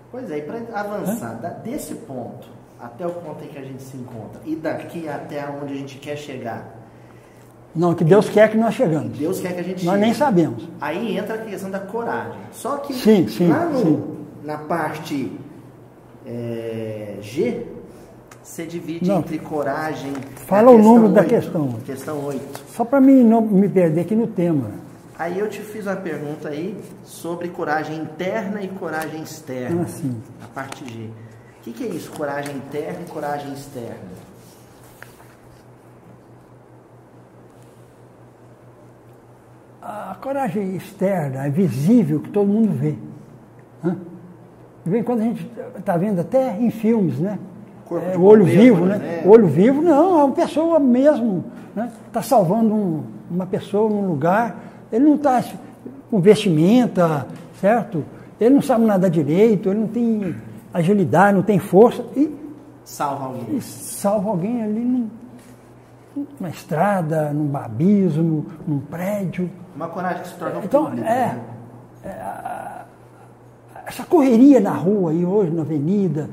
[0.10, 3.82] Pois é, e para avançar da, desse ponto até o ponto em que a gente
[3.82, 6.76] se encontra e daqui até onde a gente quer chegar.
[7.76, 9.18] Não, que Deus quer que nós chegamos.
[9.18, 10.06] Deus quer que a gente Nós chegue.
[10.06, 10.68] nem sabemos.
[10.82, 12.40] Aí entra a questão da coragem.
[12.52, 14.04] Só que Sim, sim, lá no- sim.
[14.44, 15.32] na parte
[16.26, 17.66] é, G,
[18.44, 19.20] você divide Não.
[19.20, 20.12] entre coragem.
[20.48, 21.30] Fala o número da oito.
[21.30, 21.74] questão.
[21.86, 22.62] Questão 8.
[22.70, 24.72] Só para mim não me perder aqui no tema.
[25.20, 29.82] Aí eu te fiz uma pergunta aí sobre coragem interna e coragem externa.
[29.84, 30.16] Ah, sim.
[30.44, 31.10] A parte G.
[31.68, 32.09] O que, que é isso?
[32.11, 34.15] Coragem interna e coragem externa?
[39.82, 42.95] A coragem externa é visível, que todo mundo vê.
[43.84, 43.95] Hã?
[44.84, 47.38] De vez em quando a gente está vendo até em filmes, né?
[47.86, 48.95] Corpo É, o olho bombeiro, vivo, né?
[48.95, 49.30] exemplo.
[49.30, 51.43] O olho vivo, não, é uma pessoa mesmo,
[51.76, 51.91] né?
[52.07, 54.55] Está salvando um- uma pessoa num lugar,
[54.91, 55.43] ele não está
[56.09, 57.28] com vestimenta,
[57.59, 58.03] certo?
[58.39, 60.36] Ele não sabe nadar direito, ele não tem
[60.74, 62.36] agilidade, não tem força, e,
[62.84, 63.57] Salva alguém.
[63.57, 65.09] e salva alguém ali num,
[66.39, 69.49] numa estrada, num abismo, num prédio.
[69.76, 71.07] Uma coragem que se torna Então, pública.
[71.09, 71.41] é, né?
[73.86, 76.30] essa correria na rua aí hoje, na avenida,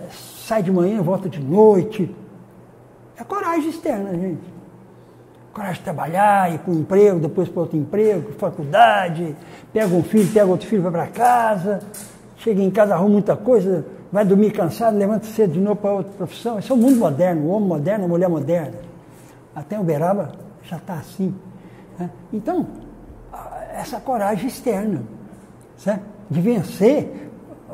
[0.00, 2.14] é, sai de manhã, volta de noite.
[3.16, 4.42] É coragem externa, gente.
[5.52, 9.34] Coragem de trabalhar, ir para um emprego, depois para outro emprego, faculdade,
[9.72, 11.80] pega um filho, pega outro filho, vai para casa,
[12.48, 16.12] chega em casa, arruma muita coisa, vai dormir cansado, levanta cedo de novo para outra
[16.12, 16.58] profissão.
[16.58, 18.78] Esse é o mundo moderno, o homem moderno, a mulher moderna.
[19.54, 20.32] Até Uberaba
[20.62, 21.34] já está assim.
[21.98, 22.08] né?
[22.32, 22.66] Então,
[23.74, 25.02] essa coragem externa,
[25.76, 26.02] certo?
[26.30, 27.30] de vencer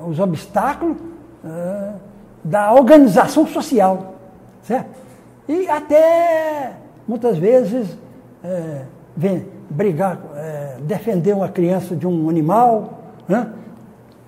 [0.07, 0.97] os obstáculos
[1.45, 1.95] ah,
[2.43, 4.15] da organização social.
[4.63, 4.89] Certo?
[5.49, 6.73] E até,
[7.07, 7.87] muitas vezes,
[8.43, 8.83] eh,
[9.15, 12.99] vem brigar, eh, defender uma criança de um animal,
[13.29, 13.53] né?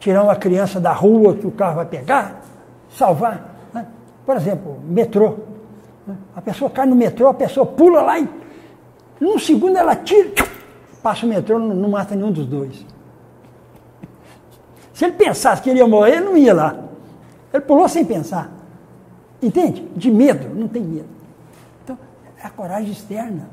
[0.07, 2.41] Tirar uma criança da rua que o carro vai pegar,
[2.89, 3.57] salvar.
[3.75, 3.85] né?
[4.25, 5.39] Por exemplo, metrô.
[6.07, 6.17] né?
[6.37, 8.29] A pessoa cai no metrô, a pessoa pula lá e
[9.21, 10.31] num segundo ela tira,
[11.03, 12.87] passa o metrô, não, não mata nenhum dos dois.
[14.95, 16.77] Se ele pensasse que ele ia morrer, ele não ia lá.
[17.53, 18.49] Ele pulou sem pensar.
[19.43, 19.89] Entende?
[19.97, 21.09] De medo, não tem medo.
[21.83, 21.99] Então,
[22.41, 23.49] é a coragem externa.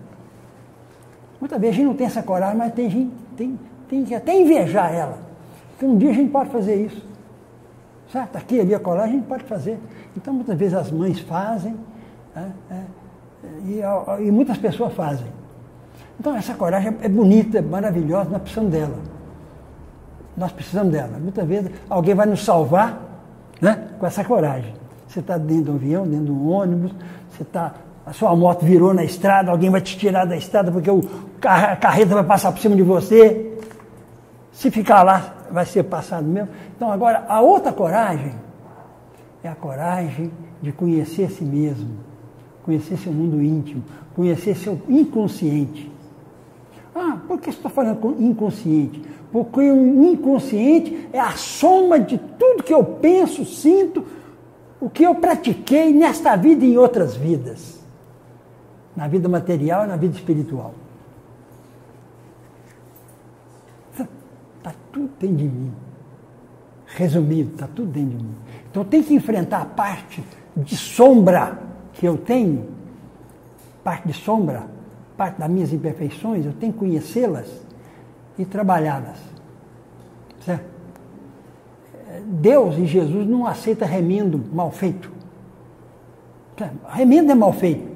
[1.42, 4.40] Muitas vezes a gente não tem essa coragem, mas tem gente tem, tem que até
[4.40, 5.33] invejar ela.
[5.74, 7.06] Porque um dia a gente pode fazer isso.
[8.12, 8.36] Certo?
[8.36, 9.80] Aqui, ali, a coragem a gente pode fazer.
[10.16, 11.76] Então, muitas vezes as mães fazem,
[12.36, 12.52] né?
[12.70, 12.82] É,
[13.66, 13.82] e,
[14.28, 15.28] e muitas pessoas fazem.
[16.20, 18.98] Então, essa coragem é bonita, é maravilhosa, nós precisamos dela.
[20.38, 21.18] Nós precisamos dela.
[21.20, 23.02] Muitas vezes alguém vai nos salvar
[23.62, 24.74] né, com essa coragem.
[25.08, 26.92] Você está dentro de um avião, dentro de um ônibus,
[27.30, 27.74] você tá,
[28.06, 31.02] a sua moto virou na estrada, alguém vai te tirar da estrada porque o,
[31.44, 33.58] a carreta vai passar por cima de você.
[34.52, 36.50] Se ficar lá, vai ser passado mesmo.
[36.76, 38.34] Então, agora, a outra coragem
[39.44, 40.32] é a coragem
[40.62, 41.92] de conhecer si mesmo,
[42.66, 43.84] conhecer seu mundo íntimo,
[44.16, 45.92] conhecer seu inconsciente.
[46.96, 49.02] Ah, por que está falando inconsciente?
[49.32, 54.06] Porque o inconsciente é a soma de tudo que eu penso, sinto,
[54.82, 57.80] o que eu pratiquei nesta vida e em outras vidas.
[58.96, 60.74] Na vida material e na vida espiritual.
[64.58, 65.74] Está tudo dentro de mim.
[66.86, 68.36] Resumido, está tudo dentro de mim.
[68.70, 70.24] Então tem que enfrentar a parte
[70.56, 71.60] de sombra
[71.94, 72.70] que eu tenho,
[73.84, 74.68] parte de sombra,
[75.18, 77.48] parte das minhas imperfeições, eu tenho que conhecê-las
[78.38, 79.18] e trabalhá-las.
[80.46, 80.72] Certo?
[82.28, 85.12] Deus e Jesus não aceita remendo mal feito.
[86.88, 87.92] Remendo é mal feito.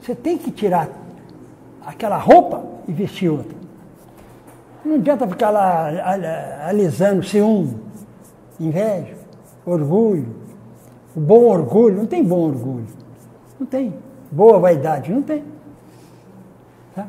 [0.00, 0.88] Você tem que tirar
[1.84, 3.57] aquela roupa e vestir outra.
[4.88, 5.90] Não adianta ficar lá
[6.66, 7.76] alisando ciúme,
[8.58, 9.14] inveja,
[9.66, 10.34] orgulho.
[11.14, 12.86] O bom orgulho, não tem bom orgulho.
[13.60, 13.92] Não tem.
[14.32, 15.44] Boa vaidade, não tem.
[16.94, 17.06] Tá?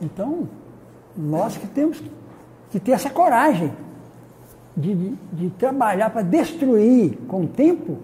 [0.00, 0.48] Então,
[1.14, 2.02] nós que temos
[2.70, 3.70] que ter essa coragem
[4.74, 7.98] de, de, de trabalhar para destruir com o tempo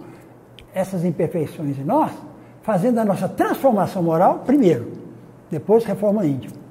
[0.75, 2.13] essas imperfeições em nós,
[2.61, 4.93] fazendo a nossa transformação moral primeiro,
[5.51, 6.68] depois reforma íntima.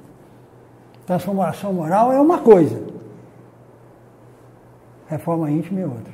[1.07, 2.85] Transformação moral é uma coisa.
[5.07, 6.13] Reforma íntima é outra.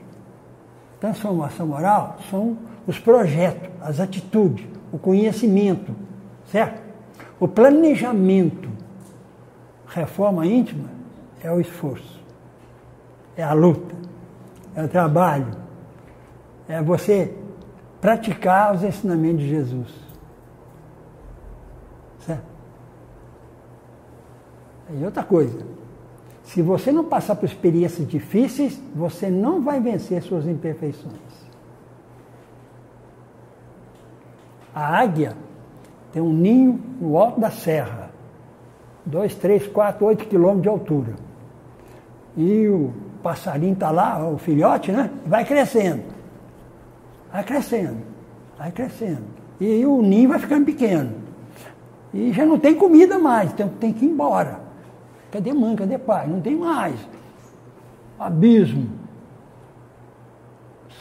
[0.99, 5.95] Transformação moral são os projetos, as atitudes, o conhecimento,
[6.45, 6.79] certo?
[7.39, 8.69] O planejamento.
[9.87, 10.89] Reforma íntima
[11.41, 12.19] é o esforço,
[13.35, 13.95] é a luta,
[14.75, 15.55] é o trabalho,
[16.67, 17.35] é você
[17.99, 19.89] praticar os ensinamentos de Jesus.
[22.19, 22.52] Certo?
[24.99, 25.65] E outra coisa,
[26.43, 31.13] se você não passar por experiências difíceis, você não vai vencer suas imperfeições.
[34.75, 35.35] A águia
[36.11, 38.11] tem um ninho no alto da serra,
[39.05, 41.13] 2, 3, 4, 8 quilômetros de altura.
[42.35, 45.09] E o passarinho está lá, o filhote, né?
[45.25, 46.03] Vai crescendo.
[47.31, 47.97] Vai crescendo,
[48.57, 49.23] vai crescendo.
[49.59, 51.11] E o ninho vai ficando pequeno.
[52.13, 54.62] E já não tem comida mais, então tem que ir embora.
[55.33, 55.75] Cadê mãe?
[55.75, 56.27] Cadê pai?
[56.27, 56.95] Não tem mais.
[58.19, 58.87] Abismo.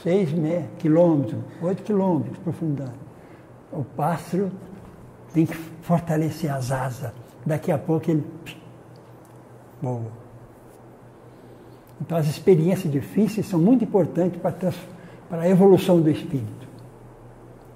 [0.02, 0.30] Seis
[0.78, 2.94] quilômetros, oito quilômetros de profundidade.
[3.70, 4.50] O pássaro
[5.34, 7.12] tem que fortalecer as asas.
[7.44, 8.24] Daqui a pouco ele
[9.82, 10.10] voa.
[12.00, 14.72] Então as experiências difíceis são muito importantes para,
[15.28, 16.66] para a evolução do espírito.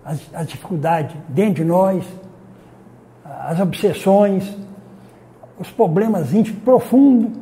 [0.02, 2.04] As, as dificuldades dentro de nós,
[3.24, 4.56] as obsessões,
[5.58, 7.32] os problemas íntimos profundos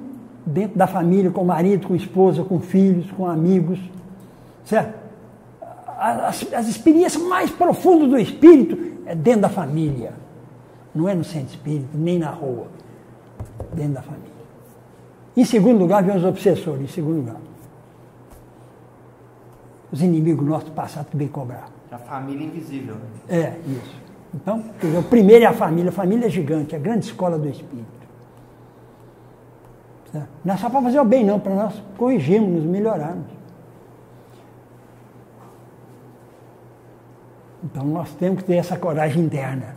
[0.47, 3.79] dentro da família, com o marido, com a esposa, com filhos, com amigos,
[4.65, 5.03] certo?
[5.99, 10.13] As, as experiências mais profundas do espírito é dentro da família,
[10.95, 12.67] não é no centro espírita, nem na rua,
[13.73, 14.35] dentro da família.
[15.37, 17.37] Em segundo lugar, vem os obsessores, em segundo lugar.
[19.91, 21.69] Os inimigos nossos passados que vem cobrar.
[21.91, 22.97] A família invisível.
[23.29, 24.05] É, isso.
[24.35, 24.63] Então,
[24.99, 28.04] o primeiro é a família, a família é gigante, a grande escola do espírito.
[30.45, 33.27] Não é só para fazer o bem, não, para nós corrigirmos, nos melhorarmos.
[37.65, 39.75] Então nós temos que ter essa coragem interna.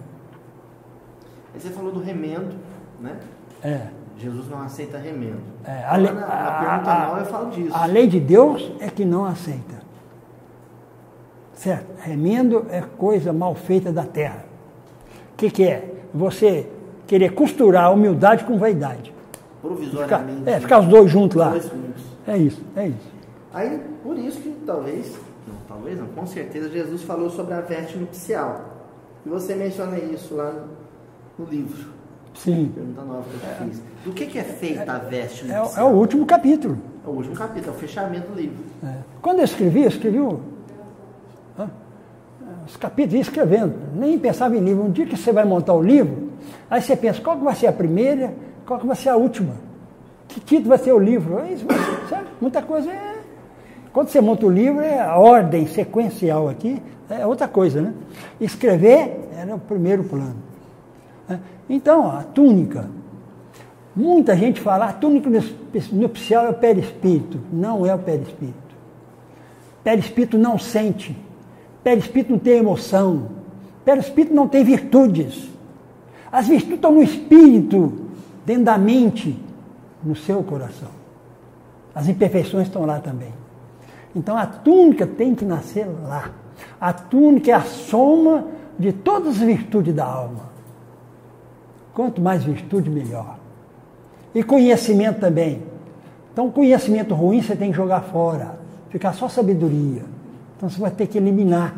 [1.55, 2.55] Você falou do remendo,
[2.99, 3.17] né?
[3.63, 3.88] É.
[4.17, 5.41] Jesus não aceita remendo.
[5.63, 7.75] É, a, lei, na, na pergunta a, mal eu falo disso.
[7.75, 9.77] A lei de Deus é que não aceita.
[11.53, 11.88] Certo?
[12.01, 14.45] Remendo é coisa mal feita da terra.
[15.33, 15.95] O que, que é?
[16.13, 16.69] Você
[17.07, 19.16] querer costurar a humildade com vaidade
[19.68, 20.39] provisoriamente.
[20.39, 21.49] Ficar, é, ficar os dois juntos lá.
[21.49, 22.03] Dois juntos.
[22.28, 23.11] É isso, é isso.
[23.53, 25.15] Aí, por isso que talvez,
[25.47, 28.65] não, talvez não, com certeza Jesus falou sobre a veste nupcial.
[29.26, 30.53] E você menciona isso lá
[31.38, 31.89] no, livro.
[32.34, 32.72] Sim.
[32.74, 33.82] Pergunta nova que eu fiz.
[34.05, 35.74] Do que, que é feita a veste nupcial?
[35.76, 36.78] É, é, o último capítulo.
[37.05, 38.57] É o último capítulo, é o fechamento do livro.
[38.84, 38.97] É.
[39.22, 40.39] Quando eu escrevi, eu escrevi o,
[42.68, 43.74] os capítulos ia escrevendo.
[43.95, 44.84] Nem pensava em livro.
[44.84, 46.30] Um dia que você vai montar o livro,
[46.70, 48.34] aí você pensa, qual que vai ser a primeira,
[48.68, 49.55] qual que vai ser a última?
[50.28, 51.39] Que título vai ser o livro?
[51.39, 51.65] É isso,
[52.09, 52.28] sabe?
[52.41, 53.15] Muita coisa é.
[53.93, 57.93] Quando você monta o livro, é a ordem sequencial aqui, é outra coisa, né?
[58.39, 60.36] Escrever era o primeiro plano.
[61.30, 61.39] Né?
[61.70, 62.89] Então, a túnica.
[63.95, 65.30] Muita gente fala, a túnica
[65.93, 67.39] nupcial é o perispírito.
[67.51, 68.76] Não é o perispírito.
[69.82, 71.18] Perispírito não sente.
[71.84, 73.30] Perispírito não tem emoção.
[73.86, 75.49] Perispírito não tem virtudes.
[76.30, 78.07] As virtudes estão no espírito
[78.48, 79.38] dentro da mente,
[80.02, 80.88] no seu coração.
[81.93, 83.34] As imperfeições estão lá também.
[84.16, 86.32] Então a túnica tem que nascer lá.
[86.80, 88.48] A túnica é a soma
[88.80, 90.48] de todas as virtudes da alma.
[91.93, 93.38] Quanto mais virtude, melhor.
[94.34, 95.64] E conhecimento também.
[96.32, 98.60] Então, conhecimento ruim você tem que jogar fora.
[98.89, 100.04] Ficar só sabedoria.
[100.56, 101.76] Então, você vai ter que eliminar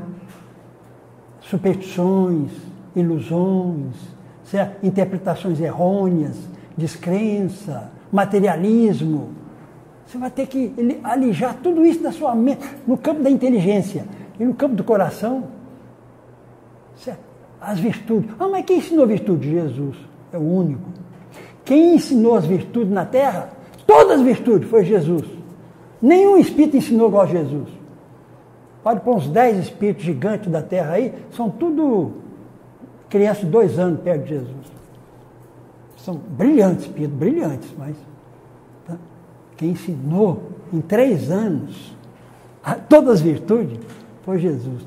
[1.42, 2.52] superstições,
[2.96, 3.96] ilusões,
[4.44, 4.86] certo?
[4.86, 6.38] interpretações errôneas,
[6.80, 9.30] descrença, materialismo.
[10.06, 10.74] Você vai ter que
[11.04, 14.06] alijar tudo isso da sua mente, no campo da inteligência
[14.40, 15.44] e no campo do coração.
[16.96, 17.20] Certo?
[17.62, 18.32] As virtudes.
[18.40, 19.52] Ah, mas quem ensinou a virtude?
[19.52, 19.96] Jesus.
[20.32, 20.90] É o único.
[21.64, 23.52] Quem ensinou as virtudes na terra?
[23.86, 25.26] Todas as virtudes foi Jesus.
[26.02, 27.70] Nenhum espírito ensinou igual a Jesus.
[28.82, 32.14] Pode pôr uns dez espíritos gigantes da terra aí, são tudo
[33.10, 34.79] crianças de dois anos perto de Jesus.
[36.04, 37.96] São brilhantes, Pedro, brilhantes, mas
[38.88, 38.96] tá?
[39.58, 41.94] quem ensinou em três anos
[42.88, 43.80] todas as virtudes
[44.24, 44.84] foi Jesus.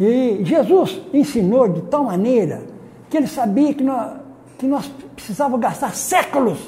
[0.00, 2.62] E Jesus ensinou de tal maneira
[3.10, 4.12] que ele sabia que nós,
[4.58, 6.58] que nós precisávamos gastar séculos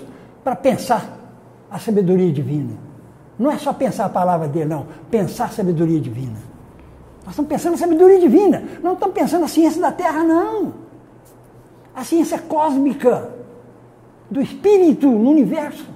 [0.43, 1.19] para pensar
[1.71, 2.75] a sabedoria divina.
[3.39, 4.87] Não é só pensar a palavra dele, não.
[5.11, 6.39] Pensar a sabedoria divina.
[7.25, 8.63] Nós estamos pensando na sabedoria divina.
[8.83, 10.84] Não estamos pensando na ciência da terra, não
[11.95, 13.31] a ciência cósmica
[14.31, 15.87] do espírito no universo.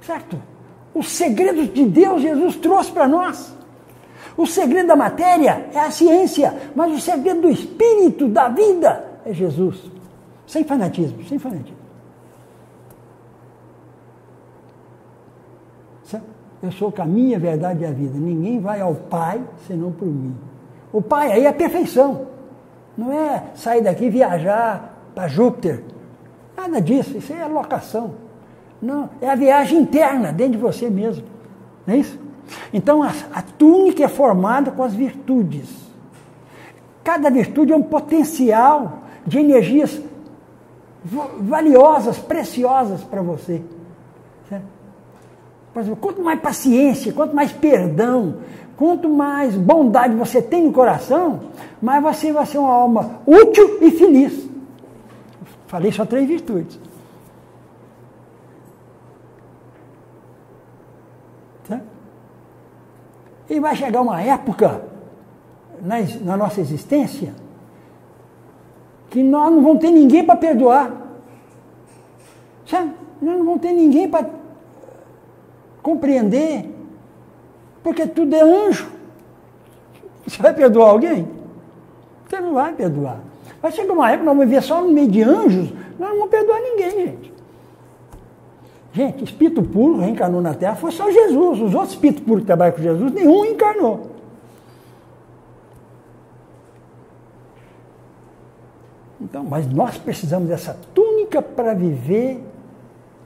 [0.00, 0.40] Certo?
[0.94, 3.54] Os segredos de Deus Jesus trouxe para nós.
[4.36, 9.32] O segredo da matéria é a ciência, mas o segredo do espírito, da vida, é
[9.32, 9.80] Jesus.
[10.46, 11.86] Sem fanatismo, sem fanatismo.
[16.62, 18.18] Eu sou o caminho, a verdade e a vida.
[18.18, 20.34] Ninguém vai ao Pai senão por mim.
[20.92, 22.26] O Pai aí é a perfeição.
[22.96, 25.82] Não é sair daqui e viajar para Júpiter.
[26.56, 28.14] Nada disso, isso é locação.
[28.80, 31.24] Não, é a viagem interna dentro de você mesmo.
[31.86, 32.18] Não é isso?
[32.72, 35.68] Então a, a túnica é formada com as virtudes.
[37.02, 40.00] Cada virtude é um potencial de energias
[41.40, 43.62] valiosas, preciosas para você.
[44.48, 44.64] Certo?
[45.72, 48.38] Por exemplo, quanto mais paciência, quanto mais perdão,
[48.76, 51.40] quanto mais bondade você tem no coração,
[51.80, 54.48] mais você vai ser uma alma útil e feliz.
[55.66, 56.78] Falei só três virtudes.
[61.68, 61.80] Tá?
[63.48, 64.82] E vai chegar uma época
[65.80, 67.34] na, na nossa existência
[69.10, 70.92] que nós não vamos ter ninguém para perdoar.
[72.66, 72.92] Sabe?
[73.22, 74.28] Nós não vamos ter ninguém para
[75.82, 76.75] compreender,
[77.86, 78.88] porque tudo é anjo.
[80.26, 81.28] Você vai perdoar alguém?
[82.28, 83.20] Você não vai perdoar.
[83.62, 86.30] Vai chegar uma época, nós vamos viver só no meio de anjos, nós não vamos
[86.30, 87.32] perdoar ninguém, gente.
[88.92, 91.60] Gente, espírito puro reencarnou na Terra foi só Jesus.
[91.60, 94.10] Os outros espíritos puros que trabalham com Jesus, nenhum encarnou.
[99.20, 102.42] Então, mas nós precisamos dessa túnica para viver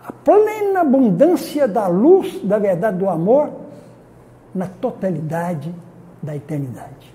[0.06, 3.59] a plena abundância da luz, da verdade, do amor,
[4.54, 5.74] na totalidade
[6.22, 7.14] da eternidade.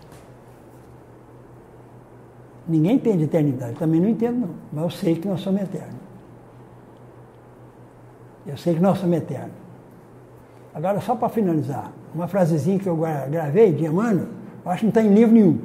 [2.68, 5.96] Ninguém entende eternidade, também não entendo não, mas eu sei que nós somos eternos.
[8.48, 9.52] Eu sei que nós somos eternos.
[10.74, 12.98] Agora, só para finalizar, uma frasezinha que eu
[13.30, 14.28] gravei de Emmanuel,
[14.64, 15.60] eu acho que não está em livro nenhum.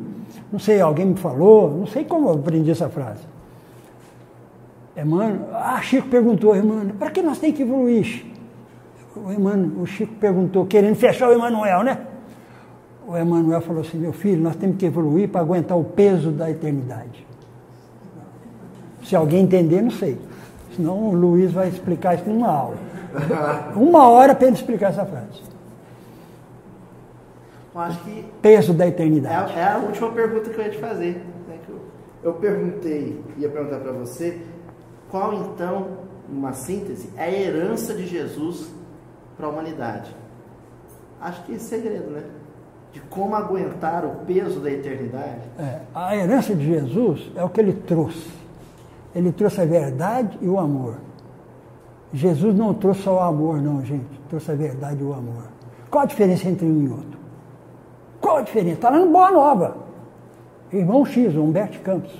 [0.53, 3.23] Não sei, alguém me falou, não sei como eu aprendi essa frase.
[4.97, 8.27] Emmanuel, ah, Chico perguntou, Emmanuel, para que nós temos que evoluir?
[9.25, 12.07] O, Emmanuel, o Chico perguntou, querendo fechar o Emanuel, né?
[13.07, 16.51] O Emanuel falou assim, meu filho, nós temos que evoluir para aguentar o peso da
[16.51, 17.27] eternidade.
[19.05, 20.19] Se alguém entender, não sei.
[20.77, 22.77] Senão o Luiz vai explicar isso numa aula.
[23.75, 25.43] Uma hora para ele explicar essa frase.
[27.75, 29.53] Eu acho que peso da eternidade.
[29.55, 31.25] É, é, a última pergunta que eu ia te fazer.
[31.49, 31.59] Né?
[31.69, 31.81] Eu,
[32.23, 34.41] eu perguntei, ia perguntar para você,
[35.11, 35.89] qual então,
[36.29, 38.71] uma síntese, é a herança de Jesus
[39.41, 40.15] para a humanidade?
[41.21, 42.23] Acho que é segredo, né?
[42.93, 45.41] De como aguentar o peso da eternidade.
[45.59, 48.31] É, a herança de Jesus é o que ele trouxe.
[49.15, 50.97] Ele trouxe a verdade e o amor.
[52.13, 54.21] Jesus não trouxe só o amor, não, gente.
[54.29, 55.45] Trouxe a verdade e o amor.
[55.91, 57.19] Qual a diferença entre um e outro?
[58.21, 58.75] Qual a diferença?
[58.75, 59.77] Está lá no Boa Nova.
[60.73, 62.13] Irmão X, Humberto Campos.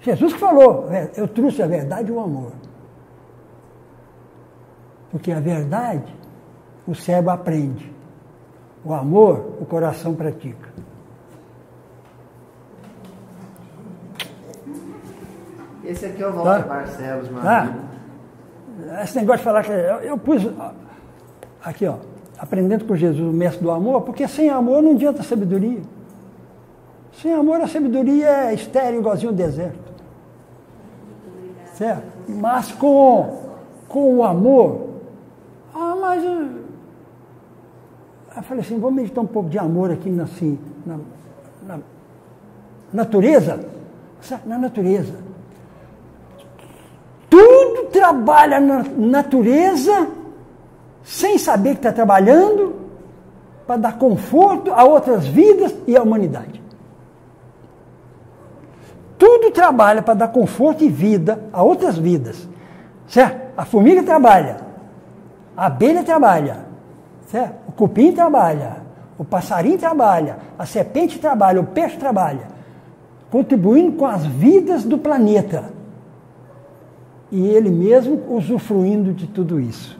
[0.00, 2.52] Jesus que falou, é, eu trouxe a verdade e o amor.
[5.12, 6.12] Porque a verdade,
[6.88, 7.92] o cérebro aprende.
[8.82, 10.72] O amor, o coração pratica.
[15.84, 16.74] Esse aqui é o Walter tá?
[16.74, 17.74] Barcelos, meu ah,
[19.04, 19.70] Esse negócio de falar que.
[19.70, 20.42] Eu, eu pus.
[21.62, 21.96] Aqui, ó.
[22.38, 25.82] Aprendendo com Jesus, o mestre do amor, porque sem amor não adianta sabedoria.
[27.20, 29.92] Sem amor, a sabedoria é estéreo, igualzinho ao deserto.
[31.74, 32.04] Certo?
[32.28, 33.38] Mas com,
[33.86, 34.91] com o amor.
[36.02, 36.22] Mas.
[36.22, 36.50] Eu,
[38.36, 40.98] eu falei assim: vamos meditar um pouco de amor aqui assim, na,
[41.66, 41.78] na
[42.92, 43.58] natureza.
[44.46, 45.32] Na natureza
[47.32, 50.06] tudo trabalha na natureza
[51.02, 52.74] sem saber que está trabalhando
[53.66, 56.62] para dar conforto a outras vidas e à humanidade.
[59.16, 62.46] Tudo trabalha para dar conforto e vida a outras vidas.
[63.08, 63.52] Certo?
[63.56, 64.58] A formiga trabalha,
[65.62, 66.56] a abelha trabalha,
[67.28, 67.54] certo?
[67.68, 68.78] o cupim trabalha,
[69.16, 72.48] o passarinho trabalha, a serpente trabalha, o peixe trabalha,
[73.30, 75.70] contribuindo com as vidas do planeta
[77.30, 79.96] e ele mesmo usufruindo de tudo isso.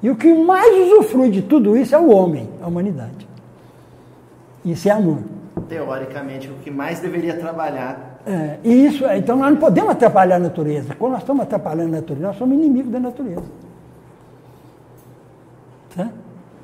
[0.00, 3.26] E o que mais usufrui de tudo isso é o homem, a humanidade.
[4.64, 5.18] Isso é amor.
[5.68, 8.20] Teoricamente, o que mais deveria trabalhar.
[8.24, 10.94] É, isso, então nós não podemos atrapalhar a natureza.
[10.94, 13.63] Quando nós estamos atrapalhando a natureza, nós somos inimigos da natureza.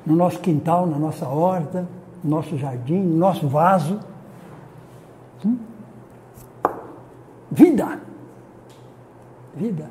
[0.05, 1.87] No nosso quintal, na nossa horta,
[2.23, 3.99] no nosso jardim, no nosso vaso.
[5.45, 5.57] Hum?
[7.51, 7.99] Vida
[9.55, 9.89] vida.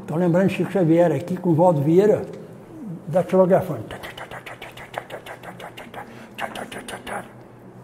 [0.00, 2.22] Estou lembrando Chico Xavier aqui com o Valdo Vieira,
[3.06, 3.84] datilografando.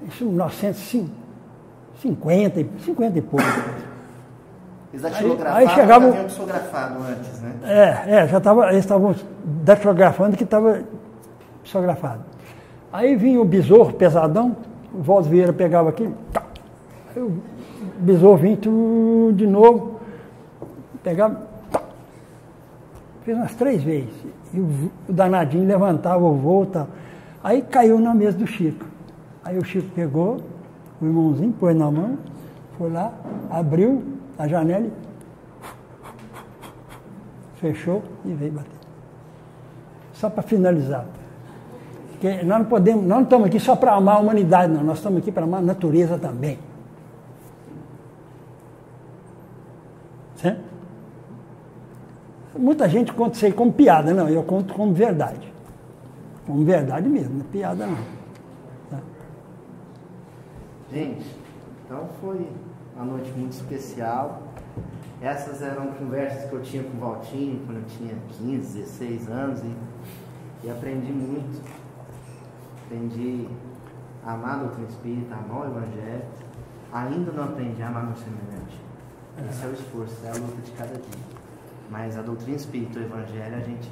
[0.09, 3.45] Isso em 1950, 50 e pouco.
[4.95, 7.53] Eles datilografavam, aí chegava- já haviam psicografado antes, né?
[7.65, 9.15] É, é, já estava, eles estavam
[9.45, 10.83] datilografando que estava
[11.65, 12.21] psicografado.
[12.93, 14.57] Aí vinha o besouro pesadão,
[14.95, 16.45] o Valdo Vieira pegava aqui, tá.
[17.15, 17.43] aí o
[17.99, 19.99] besouro vinha tudo de novo,
[21.03, 21.41] pegava,
[21.73, 21.81] tá.
[23.25, 24.15] fez umas três vezes.
[24.53, 26.87] E o, o danadinho levantava o voo e tal.
[27.43, 28.87] Aí caiu na mesa do Chico.
[29.45, 30.37] Aí o Chico pegou,
[31.03, 32.17] o irmãozinho, pôs na mão,
[32.79, 33.13] foi lá,
[33.51, 34.89] abriu a janela
[37.57, 38.71] fechou e veio bater.
[40.13, 41.07] Só para finalizar.
[42.13, 44.83] Porque nós não podemos, nós não estamos aqui só para amar a humanidade, não.
[44.83, 46.59] Nós estamos aqui para amar a natureza também.
[50.37, 50.61] Certo?
[52.57, 54.29] Muita gente conta isso aí como piada, não.
[54.29, 55.53] Eu conto como verdade.
[56.47, 58.15] Como verdade mesmo, não é piada não.
[60.93, 61.27] Gente,
[61.85, 62.47] então foi
[62.95, 64.43] uma noite muito especial.
[65.21, 69.61] Essas eram conversas que eu tinha com o Valtinho quando eu tinha 15, 16 anos
[69.63, 71.63] e, e aprendi muito.
[72.85, 73.49] Aprendi
[74.25, 76.23] a amar a doutrina espírita, a amar o evangelho.
[76.93, 78.81] Ainda não aprendi a amar meu semelhante.
[79.49, 81.25] Esse é o esforço, é a luta de cada dia.
[81.91, 83.91] Mas a doutrina espírita, o evangelho, a gente,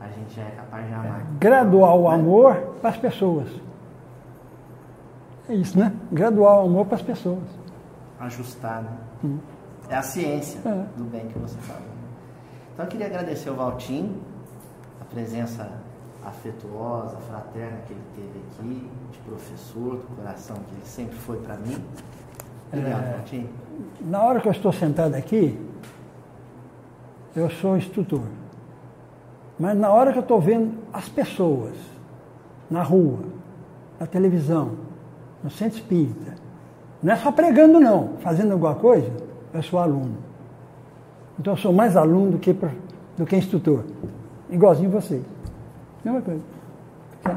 [0.00, 1.26] a gente já é capaz de amar.
[1.38, 3.48] Graduar o amor para as pessoas.
[5.48, 5.92] É isso, né?
[6.10, 7.63] Graduar o amor para as pessoas.
[8.26, 8.90] Ajustar, né?
[9.24, 9.38] Hum.
[9.88, 10.86] É a ciência É.
[10.96, 11.82] do bem que você falou.
[12.72, 14.20] Então eu queria agradecer ao Valtinho,
[15.00, 15.70] a presença
[16.24, 21.56] afetuosa, fraterna que ele teve aqui, de professor, do coração que ele sempre foi para
[21.56, 21.76] mim.
[22.72, 23.12] Obrigado, É.
[23.12, 23.50] Valtinho.
[24.00, 25.60] Na hora que eu estou sentado aqui,
[27.36, 28.22] eu sou instrutor.
[29.58, 31.76] Mas na hora que eu estou vendo as pessoas
[32.70, 33.20] na rua,
[34.00, 34.76] na televisão,
[35.42, 36.33] no centro espírita,
[37.04, 38.16] não é só pregando, não.
[38.20, 39.12] Fazendo alguma coisa,
[39.52, 40.16] eu sou aluno.
[41.38, 42.56] Então eu sou mais aluno do que,
[43.18, 43.84] do que instrutor.
[44.48, 45.22] Igualzinho vocês.
[46.02, 46.40] Mesma coisa.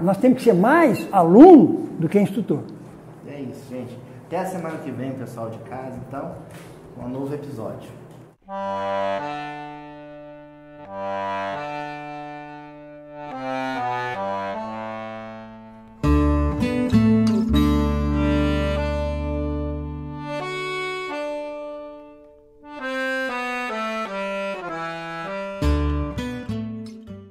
[0.01, 2.61] Nós temos que ser mais aluno do que instrutor.
[3.27, 3.97] É isso, gente.
[4.27, 6.31] Até a semana que vem, pessoal de casa, então,
[6.97, 7.89] um novo episódio.
[8.47, 9.47] Música